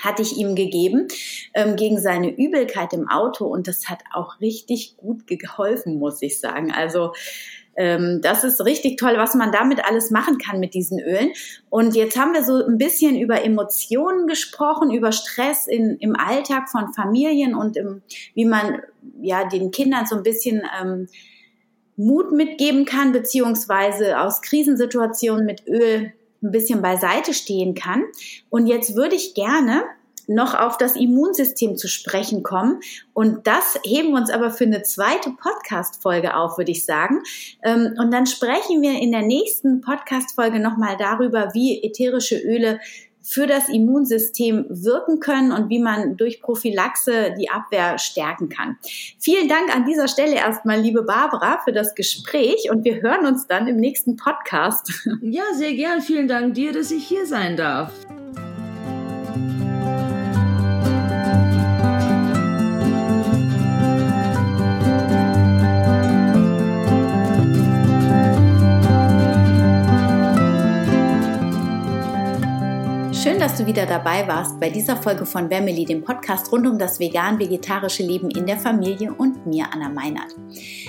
hatte 0.00 0.22
ich 0.22 0.36
ihm 0.36 0.54
gegeben 0.54 1.08
ähm, 1.54 1.76
gegen 1.76 2.00
seine 2.00 2.34
Übelkeit 2.34 2.92
im 2.92 3.08
Auto 3.08 3.46
und 3.46 3.68
das 3.68 3.88
hat 3.88 4.00
auch 4.12 4.40
richtig 4.40 4.96
gut 4.96 5.26
geholfen, 5.26 5.98
muss 5.98 6.20
ich 6.22 6.40
sagen. 6.40 6.72
Also 6.72 7.12
ähm, 7.76 8.20
das 8.22 8.44
ist 8.44 8.64
richtig 8.64 8.98
toll, 8.98 9.14
was 9.16 9.34
man 9.34 9.52
damit 9.52 9.84
alles 9.84 10.10
machen 10.10 10.38
kann 10.38 10.60
mit 10.60 10.74
diesen 10.74 11.00
Ölen. 11.00 11.32
Und 11.70 11.94
jetzt 11.94 12.18
haben 12.18 12.32
wir 12.32 12.44
so 12.44 12.64
ein 12.64 12.78
bisschen 12.78 13.18
über 13.18 13.42
Emotionen 13.42 14.26
gesprochen, 14.26 14.92
über 14.92 15.12
Stress 15.12 15.66
in, 15.66 15.96
im 15.98 16.16
Alltag 16.16 16.68
von 16.70 16.92
Familien 16.92 17.54
und 17.54 17.76
im, 17.76 18.02
wie 18.34 18.44
man 18.44 18.80
ja 19.20 19.46
den 19.46 19.70
Kindern 19.70 20.06
so 20.06 20.16
ein 20.16 20.22
bisschen 20.22 20.62
ähm, 20.80 21.08
Mut 21.96 22.32
mitgeben 22.32 22.84
kann, 22.84 23.12
beziehungsweise 23.12 24.20
aus 24.20 24.42
Krisensituationen 24.42 25.46
mit 25.46 25.66
Öl 25.66 26.12
ein 26.42 26.50
bisschen 26.50 26.82
beiseite 26.82 27.32
stehen 27.32 27.74
kann. 27.74 28.04
Und 28.50 28.66
jetzt 28.66 28.94
würde 28.94 29.16
ich 29.16 29.34
gerne 29.34 29.84
noch 30.28 30.54
auf 30.54 30.78
das 30.78 30.96
Immunsystem 30.96 31.76
zu 31.76 31.88
sprechen 31.88 32.42
kommen. 32.42 32.80
Und 33.12 33.46
das 33.46 33.78
heben 33.84 34.10
wir 34.10 34.16
uns 34.16 34.30
aber 34.30 34.50
für 34.50 34.64
eine 34.64 34.82
zweite 34.82 35.30
Podcast-Folge 35.30 36.36
auf, 36.36 36.58
würde 36.58 36.72
ich 36.72 36.84
sagen. 36.84 37.22
Ähm, 37.62 37.94
und 37.98 38.12
dann 38.12 38.26
sprechen 38.26 38.82
wir 38.82 39.00
in 39.00 39.12
der 39.12 39.22
nächsten 39.22 39.80
Podcast-Folge 39.80 40.60
nochmal 40.60 40.96
darüber, 40.98 41.50
wie 41.54 41.82
ätherische 41.82 42.36
Öle 42.38 42.80
für 43.24 43.46
das 43.46 43.68
Immunsystem 43.68 44.66
wirken 44.68 45.18
können 45.18 45.50
und 45.50 45.70
wie 45.70 45.78
man 45.78 46.16
durch 46.16 46.42
Prophylaxe 46.42 47.34
die 47.38 47.48
Abwehr 47.48 47.98
stärken 47.98 48.50
kann. 48.50 48.76
Vielen 49.18 49.48
Dank 49.48 49.74
an 49.74 49.86
dieser 49.86 50.08
Stelle 50.08 50.34
erstmal, 50.34 50.78
liebe 50.78 51.02
Barbara, 51.02 51.58
für 51.64 51.72
das 51.72 51.94
Gespräch 51.94 52.70
und 52.70 52.84
wir 52.84 53.00
hören 53.00 53.26
uns 53.26 53.46
dann 53.46 53.66
im 53.66 53.76
nächsten 53.76 54.16
Podcast. 54.16 54.92
Ja, 55.22 55.44
sehr 55.54 55.72
gern. 55.72 56.02
Vielen 56.02 56.28
Dank 56.28 56.54
dir, 56.54 56.72
dass 56.72 56.90
ich 56.90 57.06
hier 57.06 57.24
sein 57.24 57.56
darf. 57.56 57.92
Dass 73.44 73.58
du 73.58 73.66
wieder 73.66 73.84
dabei 73.84 74.26
warst 74.26 74.58
bei 74.58 74.70
dieser 74.70 74.96
Folge 74.96 75.26
von 75.26 75.50
Wemmeli, 75.50 75.84
dem 75.84 76.02
Podcast 76.02 76.50
rund 76.50 76.66
um 76.66 76.78
das 76.78 76.98
vegan-vegetarische 76.98 78.02
Leben 78.02 78.30
in 78.30 78.46
der 78.46 78.56
Familie 78.56 79.12
und 79.12 79.46
mir, 79.46 79.66
Anna 79.70 79.90
Meinert. 79.90 80.34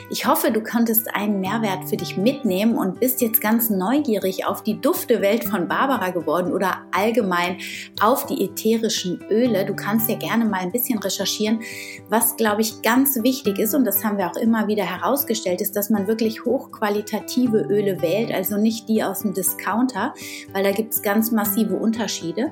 Ich 0.09 0.25
hoffe, 0.25 0.51
du 0.51 0.63
konntest 0.63 1.13
einen 1.13 1.41
Mehrwert 1.41 1.89
für 1.89 1.97
dich 1.97 2.15
mitnehmen 2.15 2.77
und 2.77 3.01
bist 3.01 3.19
jetzt 3.19 3.41
ganz 3.41 3.69
neugierig 3.69 4.45
auf 4.45 4.63
die 4.63 4.79
Duftewelt 4.79 5.43
von 5.43 5.67
Barbara 5.67 6.11
geworden 6.11 6.53
oder 6.53 6.77
allgemein 6.93 7.57
auf 7.99 8.25
die 8.25 8.45
ätherischen 8.45 9.19
Öle. 9.29 9.65
Du 9.65 9.75
kannst 9.75 10.09
ja 10.09 10.15
gerne 10.15 10.45
mal 10.45 10.61
ein 10.61 10.71
bisschen 10.71 10.99
recherchieren. 10.99 11.59
Was, 12.07 12.37
glaube 12.37 12.61
ich, 12.61 12.81
ganz 12.81 13.21
wichtig 13.21 13.59
ist, 13.59 13.75
und 13.75 13.83
das 13.83 14.01
haben 14.01 14.17
wir 14.17 14.31
auch 14.31 14.37
immer 14.37 14.69
wieder 14.69 14.85
herausgestellt, 14.85 15.59
ist, 15.59 15.75
dass 15.75 15.89
man 15.89 16.07
wirklich 16.07 16.45
hochqualitative 16.45 17.63
Öle 17.63 18.01
wählt, 18.01 18.31
also 18.31 18.55
nicht 18.55 18.87
die 18.87 19.03
aus 19.03 19.23
dem 19.23 19.33
Discounter, 19.33 20.13
weil 20.53 20.63
da 20.63 20.71
gibt 20.71 20.93
es 20.93 21.01
ganz 21.01 21.31
massive 21.31 21.75
Unterschiede. 21.75 22.44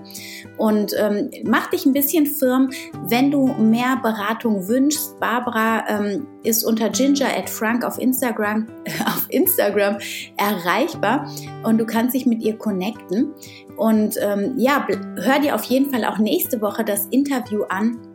Und 0.58 0.94
ähm, 0.98 1.30
mach 1.46 1.70
dich 1.70 1.86
ein 1.86 1.94
bisschen 1.94 2.26
firm, 2.26 2.70
wenn 3.08 3.32
du 3.32 3.48
mehr 3.48 4.00
Beratung 4.02 4.68
wünschst. 4.68 5.20
Barbara 5.20 5.84
ähm, 5.88 6.28
ist 6.44 6.64
unter 6.64 6.90
Ginger 6.90 7.36
at 7.36 7.50
Frank 7.50 7.84
auf 7.84 8.00
Instagram, 8.00 8.68
auf 9.06 9.26
Instagram 9.30 9.98
erreichbar 10.38 11.30
und 11.64 11.78
du 11.78 11.86
kannst 11.86 12.16
dich 12.16 12.26
mit 12.26 12.42
ihr 12.44 12.58
connecten. 12.58 13.34
Und 13.78 14.18
ähm, 14.22 14.54
ja, 14.58 14.86
hör 15.18 15.40
dir 15.40 15.56
auf 15.56 15.64
jeden 15.64 15.92
Fall 15.92 16.06
auch 16.06 16.18
nächste 16.18 16.62
Woche 16.62 16.84
das 16.84 17.08
Interview 17.08 17.64
an 17.64 18.13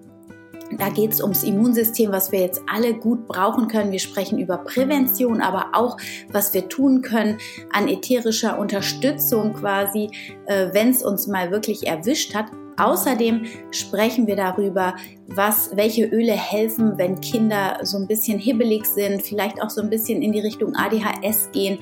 da 0.76 0.90
geht 0.90 1.12
es 1.12 1.22
ums 1.22 1.44
Immunsystem, 1.44 2.12
was 2.12 2.30
wir 2.32 2.40
jetzt 2.40 2.62
alle 2.70 2.94
gut 2.94 3.26
brauchen 3.26 3.68
können. 3.68 3.92
Wir 3.92 3.98
sprechen 3.98 4.38
über 4.38 4.58
Prävention, 4.58 5.40
aber 5.40 5.70
auch, 5.72 5.96
was 6.30 6.52
wir 6.52 6.68
tun 6.68 7.02
können 7.02 7.38
an 7.72 7.88
ätherischer 7.88 8.58
Unterstützung 8.58 9.54
quasi, 9.54 10.10
äh, 10.46 10.68
wenn 10.72 10.90
es 10.90 11.02
uns 11.02 11.26
mal 11.26 11.50
wirklich 11.50 11.86
erwischt 11.86 12.34
hat. 12.34 12.46
Außerdem 12.76 13.44
sprechen 13.72 14.26
wir 14.28 14.36
darüber, 14.36 14.94
was, 15.26 15.70
welche 15.74 16.04
Öle 16.04 16.32
helfen, 16.32 16.96
wenn 16.96 17.20
Kinder 17.20 17.78
so 17.82 17.98
ein 17.98 18.06
bisschen 18.06 18.38
hibbelig 18.38 18.86
sind, 18.86 19.22
vielleicht 19.22 19.60
auch 19.60 19.70
so 19.70 19.80
ein 19.80 19.90
bisschen 19.90 20.22
in 20.22 20.32
die 20.32 20.40
Richtung 20.40 20.74
ADHS 20.76 21.50
gehen. 21.50 21.78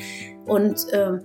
Und 0.46 0.90
äh, 0.92 1.18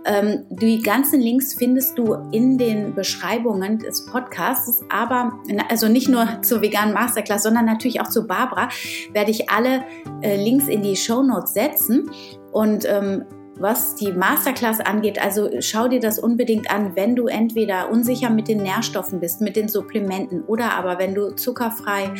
Ähm, 0.05 0.45
die 0.49 0.81
ganzen 0.81 1.19
Links 1.19 1.55
findest 1.55 1.97
du 1.97 2.13
in 2.31 2.57
den 2.57 2.95
Beschreibungen 2.95 3.79
des 3.79 4.05
Podcasts, 4.05 4.81
aber 4.89 5.33
also 5.67 5.89
nicht 5.89 6.07
nur 6.07 6.25
zur 6.43 6.61
veganen 6.61 6.93
Masterclass, 6.93 7.43
sondern 7.43 7.65
natürlich 7.65 7.99
auch 7.99 8.09
zu 8.09 8.25
Barbara 8.25 8.69
werde 9.11 9.31
ich 9.31 9.49
alle 9.49 9.83
äh, 10.21 10.41
Links 10.41 10.67
in 10.67 10.81
die 10.81 10.95
Show 10.95 11.23
Notes 11.23 11.53
setzen 11.53 12.09
und 12.51 12.85
ähm, 12.85 13.25
was 13.57 13.95
die 13.95 14.11
Masterclass 14.11 14.79
angeht, 14.81 15.21
also 15.21 15.49
schau 15.59 15.87
dir 15.87 15.99
das 15.99 16.19
unbedingt 16.19 16.69
an, 16.69 16.95
wenn 16.95 17.15
du 17.15 17.27
entweder 17.27 17.89
unsicher 17.89 18.29
mit 18.29 18.47
den 18.47 18.63
Nährstoffen 18.63 19.19
bist, 19.19 19.41
mit 19.41 19.55
den 19.55 19.69
Supplementen 19.69 20.43
oder 20.43 20.73
aber 20.73 20.99
wenn 20.99 21.15
du 21.15 21.35
zuckerfrei 21.35 22.13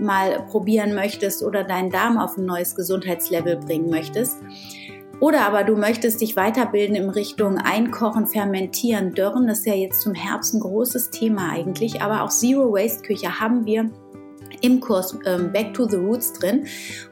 mal 0.00 0.46
probieren 0.46 0.94
möchtest 0.94 1.42
oder 1.42 1.64
deinen 1.64 1.90
Darm 1.90 2.18
auf 2.18 2.36
ein 2.36 2.46
neues 2.46 2.74
Gesundheitslevel 2.74 3.56
bringen 3.56 3.90
möchtest. 3.90 4.38
Oder 5.20 5.46
aber 5.46 5.64
du 5.64 5.74
möchtest 5.74 6.20
dich 6.20 6.36
weiterbilden 6.36 6.94
in 6.94 7.10
Richtung 7.10 7.58
Einkochen, 7.58 8.28
Fermentieren, 8.28 9.14
Dörren. 9.14 9.48
Das 9.48 9.60
ist 9.60 9.66
ja 9.66 9.74
jetzt 9.74 10.02
zum 10.02 10.14
Herbst 10.14 10.54
ein 10.54 10.60
großes 10.60 11.10
Thema 11.10 11.50
eigentlich. 11.50 12.00
Aber 12.00 12.22
auch 12.22 12.30
Zero 12.30 12.72
Waste 12.72 13.02
Küche 13.02 13.40
haben 13.40 13.66
wir 13.66 13.90
im 14.60 14.80
Kurs 14.80 15.18
ähm, 15.26 15.52
Back 15.52 15.74
to 15.74 15.88
the 15.88 15.96
Roots 15.96 16.32
drin. 16.34 16.66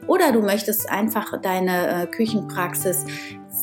Oder 0.07 0.31
du 0.31 0.41
möchtest 0.41 0.89
einfach 0.89 1.39
deine 1.41 2.03
äh, 2.03 2.07
Küchenpraxis 2.07 3.05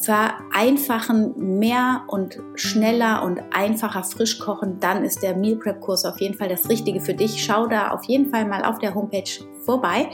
vereinfachen, 0.05 1.59
mehr 1.59 2.05
und 2.09 2.39
schneller 2.55 3.23
und 3.23 3.41
einfacher 3.53 4.05
frisch 4.05 4.39
kochen, 4.39 4.79
dann 4.81 5.05
ist 5.05 5.23
der 5.23 5.37
Meal 5.37 5.57
Prep 5.57 5.81
Kurs 5.81 6.05
auf 6.05 6.21
jeden 6.21 6.35
Fall 6.35 6.49
das 6.49 6.69
Richtige 6.69 7.01
für 7.01 7.15
dich. 7.15 7.43
Schau 7.45 7.67
da 7.67 7.91
auf 7.91 8.05
jeden 8.05 8.31
Fall 8.31 8.47
mal 8.47 8.65
auf 8.65 8.79
der 8.79 8.95
Homepage 8.95 9.25
vorbei. 9.65 10.09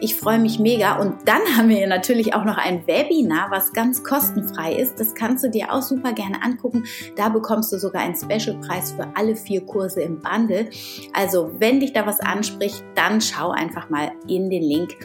Ich 0.00 0.16
freue 0.16 0.38
mich 0.38 0.58
mega. 0.58 0.98
Und 0.98 1.26
dann 1.26 1.40
haben 1.56 1.68
wir 1.68 1.86
natürlich 1.86 2.34
auch 2.34 2.44
noch 2.44 2.58
ein 2.58 2.86
Webinar, 2.86 3.50
was 3.50 3.72
ganz 3.72 4.02
kostenfrei 4.04 4.74
ist. 4.74 4.98
Das 5.00 5.14
kannst 5.14 5.44
du 5.44 5.50
dir 5.50 5.72
auch 5.72 5.82
super 5.82 6.12
gerne 6.12 6.42
angucken. 6.42 6.84
Da 7.16 7.28
bekommst 7.28 7.72
du 7.72 7.78
sogar 7.78 8.02
einen 8.02 8.16
Specialpreis 8.16 8.92
für 8.92 9.06
alle 9.14 9.36
vier 9.36 9.64
Kurse 9.64 10.02
im 10.02 10.20
Bundle. 10.20 10.68
Also 11.12 11.50
wenn 11.58 11.80
dich 11.80 11.92
da 11.92 12.06
was 12.06 12.20
anspricht, 12.20 12.84
dann 12.94 13.20
schau 13.20 13.50
einfach 13.50 13.90
mal 13.90 14.12
in 14.28 14.50
den 14.50 14.62
Link. 14.62 14.96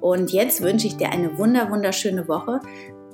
Und 0.00 0.32
jetzt 0.32 0.60
wünsche 0.62 0.88
ich 0.88 0.96
dir 0.96 1.10
eine 1.10 1.38
wunder, 1.38 1.70
wunderschöne 1.70 2.26
Woche. 2.26 2.60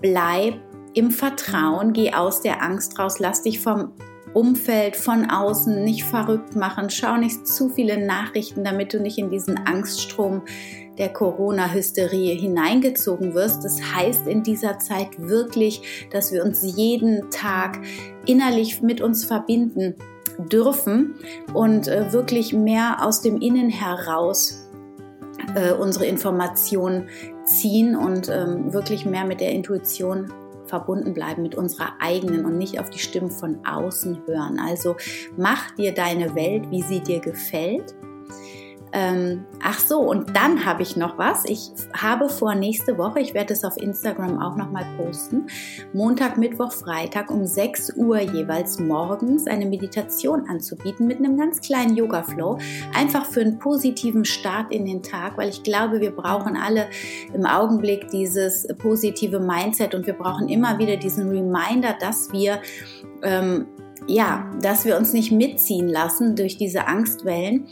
Bleib 0.00 0.54
im 0.94 1.10
Vertrauen, 1.10 1.92
geh 1.92 2.12
aus 2.12 2.40
der 2.40 2.62
Angst 2.62 2.98
raus, 2.98 3.18
lass 3.18 3.42
dich 3.42 3.60
vom 3.60 3.92
Umfeld 4.34 4.96
von 4.96 5.30
außen 5.30 5.82
nicht 5.84 6.04
verrückt 6.04 6.54
machen. 6.54 6.90
Schau 6.90 7.16
nicht 7.16 7.46
zu 7.46 7.68
viele 7.70 8.04
Nachrichten, 8.04 8.62
damit 8.62 8.92
du 8.92 9.00
nicht 9.00 9.18
in 9.18 9.30
diesen 9.30 9.58
Angststrom 9.66 10.42
der 10.98 11.12
Corona-Hysterie 11.12 12.34
hineingezogen 12.34 13.34
wirst. 13.34 13.64
Das 13.64 13.80
heißt 13.80 14.26
in 14.26 14.42
dieser 14.42 14.78
Zeit 14.78 15.08
wirklich, 15.18 16.08
dass 16.12 16.32
wir 16.32 16.44
uns 16.44 16.62
jeden 16.62 17.30
Tag 17.30 17.78
innerlich 18.26 18.82
mit 18.82 19.00
uns 19.00 19.24
verbinden 19.24 19.94
dürfen 20.38 21.14
und 21.54 21.88
äh, 21.88 22.12
wirklich 22.12 22.52
mehr 22.52 23.04
aus 23.04 23.22
dem 23.22 23.40
Innen 23.40 23.70
heraus 23.70 24.68
äh, 25.54 25.72
unsere 25.72 26.06
Informationen 26.06 27.08
ziehen 27.48 27.96
und 27.96 28.28
ähm, 28.28 28.72
wirklich 28.72 29.04
mehr 29.04 29.24
mit 29.24 29.40
der 29.40 29.52
Intuition 29.52 30.32
verbunden 30.66 31.14
bleiben 31.14 31.42
mit 31.42 31.54
unserer 31.54 31.94
eigenen 31.98 32.44
und 32.44 32.58
nicht 32.58 32.78
auf 32.78 32.90
die 32.90 32.98
Stimmen 32.98 33.30
von 33.30 33.64
außen 33.64 34.26
hören. 34.26 34.60
Also 34.60 34.96
mach 35.36 35.70
dir 35.72 35.92
deine 35.92 36.34
Welt, 36.34 36.70
wie 36.70 36.82
sie 36.82 37.00
dir 37.00 37.20
gefällt 37.20 37.94
ähm, 38.92 39.44
ach 39.62 39.78
so, 39.78 40.00
und 40.00 40.34
dann 40.36 40.64
habe 40.64 40.82
ich 40.82 40.96
noch 40.96 41.18
was. 41.18 41.44
Ich 41.44 41.70
habe 41.94 42.28
vor 42.28 42.54
nächste 42.54 42.98
Woche, 42.98 43.20
ich 43.20 43.34
werde 43.34 43.52
es 43.52 43.64
auf 43.64 43.76
Instagram 43.76 44.40
auch 44.40 44.56
nochmal 44.56 44.86
posten, 44.96 45.46
Montag, 45.92 46.38
Mittwoch, 46.38 46.72
Freitag 46.72 47.30
um 47.30 47.46
6 47.46 47.94
Uhr 47.96 48.20
jeweils 48.20 48.78
morgens 48.78 49.46
eine 49.46 49.66
Meditation 49.66 50.48
anzubieten 50.48 51.06
mit 51.06 51.18
einem 51.18 51.36
ganz 51.36 51.60
kleinen 51.60 51.96
Yoga-Flow. 51.96 52.58
Einfach 52.94 53.26
für 53.26 53.40
einen 53.40 53.58
positiven 53.58 54.24
Start 54.24 54.72
in 54.72 54.86
den 54.86 55.02
Tag, 55.02 55.36
weil 55.36 55.48
ich 55.48 55.62
glaube, 55.62 56.00
wir 56.00 56.10
brauchen 56.10 56.56
alle 56.56 56.86
im 57.32 57.44
Augenblick 57.44 58.08
dieses 58.10 58.66
positive 58.78 59.40
Mindset 59.40 59.94
und 59.94 60.06
wir 60.06 60.14
brauchen 60.14 60.48
immer 60.48 60.78
wieder 60.78 60.96
diesen 60.96 61.28
Reminder, 61.28 61.94
dass 61.98 62.32
wir 62.32 62.60
ähm, 63.22 63.66
ja, 64.08 64.50
dass 64.60 64.84
wir 64.84 64.96
uns 64.96 65.12
nicht 65.12 65.30
mitziehen 65.30 65.86
lassen 65.86 66.34
durch 66.34 66.56
diese 66.56 66.86
Angstwellen 66.86 67.68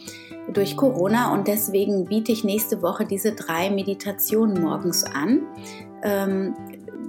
durch 0.52 0.76
Corona 0.76 1.32
und 1.32 1.48
deswegen 1.48 2.04
biete 2.04 2.32
ich 2.32 2.44
nächste 2.44 2.82
Woche 2.82 3.04
diese 3.04 3.32
drei 3.32 3.70
Meditationen 3.70 4.60
morgens 4.62 5.04
an. 5.04 5.42
Ähm, 6.02 6.54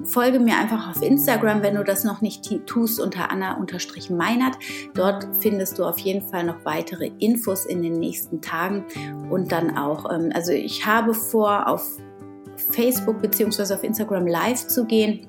folge 0.04 0.40
mir 0.40 0.58
einfach 0.58 0.90
auf 0.90 1.02
Instagram, 1.02 1.62
wenn 1.62 1.76
du 1.76 1.84
das 1.84 2.04
noch 2.04 2.22
nicht 2.22 2.50
tust, 2.66 3.00
unter 3.00 3.30
Anna-Meinert. 3.30 4.58
Dort 4.94 5.28
findest 5.40 5.78
du 5.78 5.84
auf 5.84 6.00
jeden 6.00 6.28
Fall 6.28 6.46
noch 6.46 6.64
weitere 6.66 7.12
Infos 7.20 7.66
in 7.66 7.82
den 7.82 7.94
nächsten 7.94 8.42
Tagen 8.42 8.86
und 9.30 9.52
dann 9.52 9.78
auch, 9.78 10.12
ähm, 10.12 10.32
also 10.34 10.52
ich 10.52 10.86
habe 10.86 11.14
vor, 11.14 11.68
auf 11.68 11.86
Facebook 12.56 13.22
bzw. 13.22 13.74
auf 13.74 13.84
Instagram 13.84 14.26
live 14.26 14.66
zu 14.68 14.86
gehen 14.86 15.28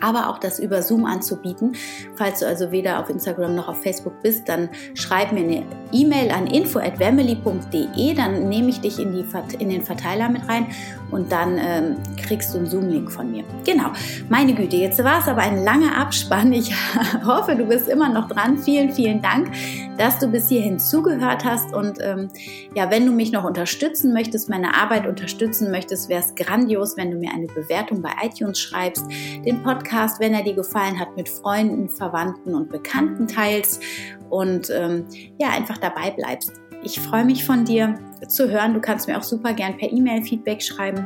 aber 0.00 0.28
auch 0.28 0.38
das 0.38 0.58
über 0.58 0.82
Zoom 0.82 1.04
anzubieten. 1.04 1.72
Falls 2.16 2.40
du 2.40 2.46
also 2.46 2.70
weder 2.70 3.00
auf 3.00 3.10
Instagram 3.10 3.54
noch 3.54 3.68
auf 3.68 3.82
Facebook 3.82 4.22
bist, 4.22 4.48
dann 4.48 4.68
schreib 4.94 5.32
mir 5.32 5.40
eine 5.40 5.62
E-Mail 5.92 6.30
an 6.30 6.46
info@wemily.de, 6.46 8.14
dann 8.14 8.48
nehme 8.48 8.68
ich 8.68 8.80
dich 8.80 8.98
in, 8.98 9.12
die, 9.12 9.24
in 9.58 9.68
den 9.68 9.82
Verteiler 9.82 10.28
mit 10.28 10.48
rein 10.48 10.66
und 11.10 11.32
dann 11.32 11.58
ähm, 11.58 11.96
kriegst 12.22 12.52
du 12.52 12.58
einen 12.58 12.66
Zoom-Link 12.66 13.10
von 13.10 13.30
mir. 13.30 13.44
Genau, 13.64 13.90
meine 14.28 14.54
Güte, 14.54 14.76
jetzt 14.76 15.02
war 15.02 15.20
es 15.20 15.28
aber 15.28 15.42
ein 15.42 15.64
langer 15.64 15.96
Abspann. 15.96 16.52
Ich 16.52 16.72
hoffe, 17.24 17.56
du 17.56 17.64
bist 17.64 17.88
immer 17.88 18.08
noch 18.08 18.28
dran. 18.28 18.58
Vielen, 18.58 18.92
vielen 18.92 19.22
Dank, 19.22 19.50
dass 19.96 20.18
du 20.18 20.28
bis 20.28 20.48
hierhin 20.48 20.78
zugehört 20.78 21.44
hast 21.44 21.74
und 21.74 21.98
ähm, 22.00 22.28
ja, 22.74 22.90
wenn 22.90 23.06
du 23.06 23.12
mich 23.12 23.32
noch 23.32 23.44
unterstützen 23.44 24.12
möchtest, 24.12 24.48
meine 24.48 24.74
Arbeit 24.74 25.06
unterstützen 25.06 25.70
möchtest, 25.70 26.08
wäre 26.08 26.22
es 26.22 26.34
grandios, 26.34 26.96
wenn 26.96 27.10
du 27.10 27.16
mir 27.16 27.30
eine 27.32 27.46
Bewertung 27.46 28.02
bei 28.02 28.10
iTunes 28.22 28.60
schreibst, 28.60 29.04
den 29.44 29.62
Podcast, 29.68 30.18
wenn 30.18 30.32
er 30.32 30.42
dir 30.42 30.54
gefallen 30.54 30.98
hat, 30.98 31.14
mit 31.14 31.28
Freunden, 31.28 31.90
Verwandten 31.90 32.54
und 32.54 32.70
Bekannten 32.70 33.26
teilst 33.26 33.82
und 34.30 34.70
ähm, 34.70 35.04
ja, 35.38 35.50
einfach 35.50 35.76
dabei 35.76 36.10
bleibst. 36.10 36.52
Ich 36.82 36.98
freue 36.98 37.26
mich 37.26 37.44
von 37.44 37.66
dir 37.66 37.98
zu 38.28 38.48
hören. 38.48 38.72
Du 38.72 38.80
kannst 38.80 39.08
mir 39.08 39.18
auch 39.18 39.22
super 39.22 39.52
gern 39.52 39.76
per 39.76 39.92
E-Mail 39.92 40.22
Feedback 40.22 40.62
schreiben 40.62 41.04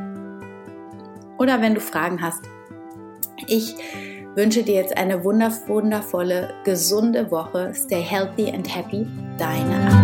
oder 1.37 1.61
wenn 1.61 1.75
du 1.75 1.81
Fragen 1.81 2.21
hast. 2.21 2.43
Ich 3.47 3.75
wünsche 4.35 4.63
dir 4.63 4.75
jetzt 4.75 4.95
eine 4.95 5.25
wundervolle, 5.25 6.53
gesunde 6.63 7.29
Woche. 7.31 7.73
Stay 7.73 8.01
healthy 8.01 8.49
and 8.49 8.73
happy. 8.73 9.05
Deine 9.37 9.75
Anna. 9.75 10.02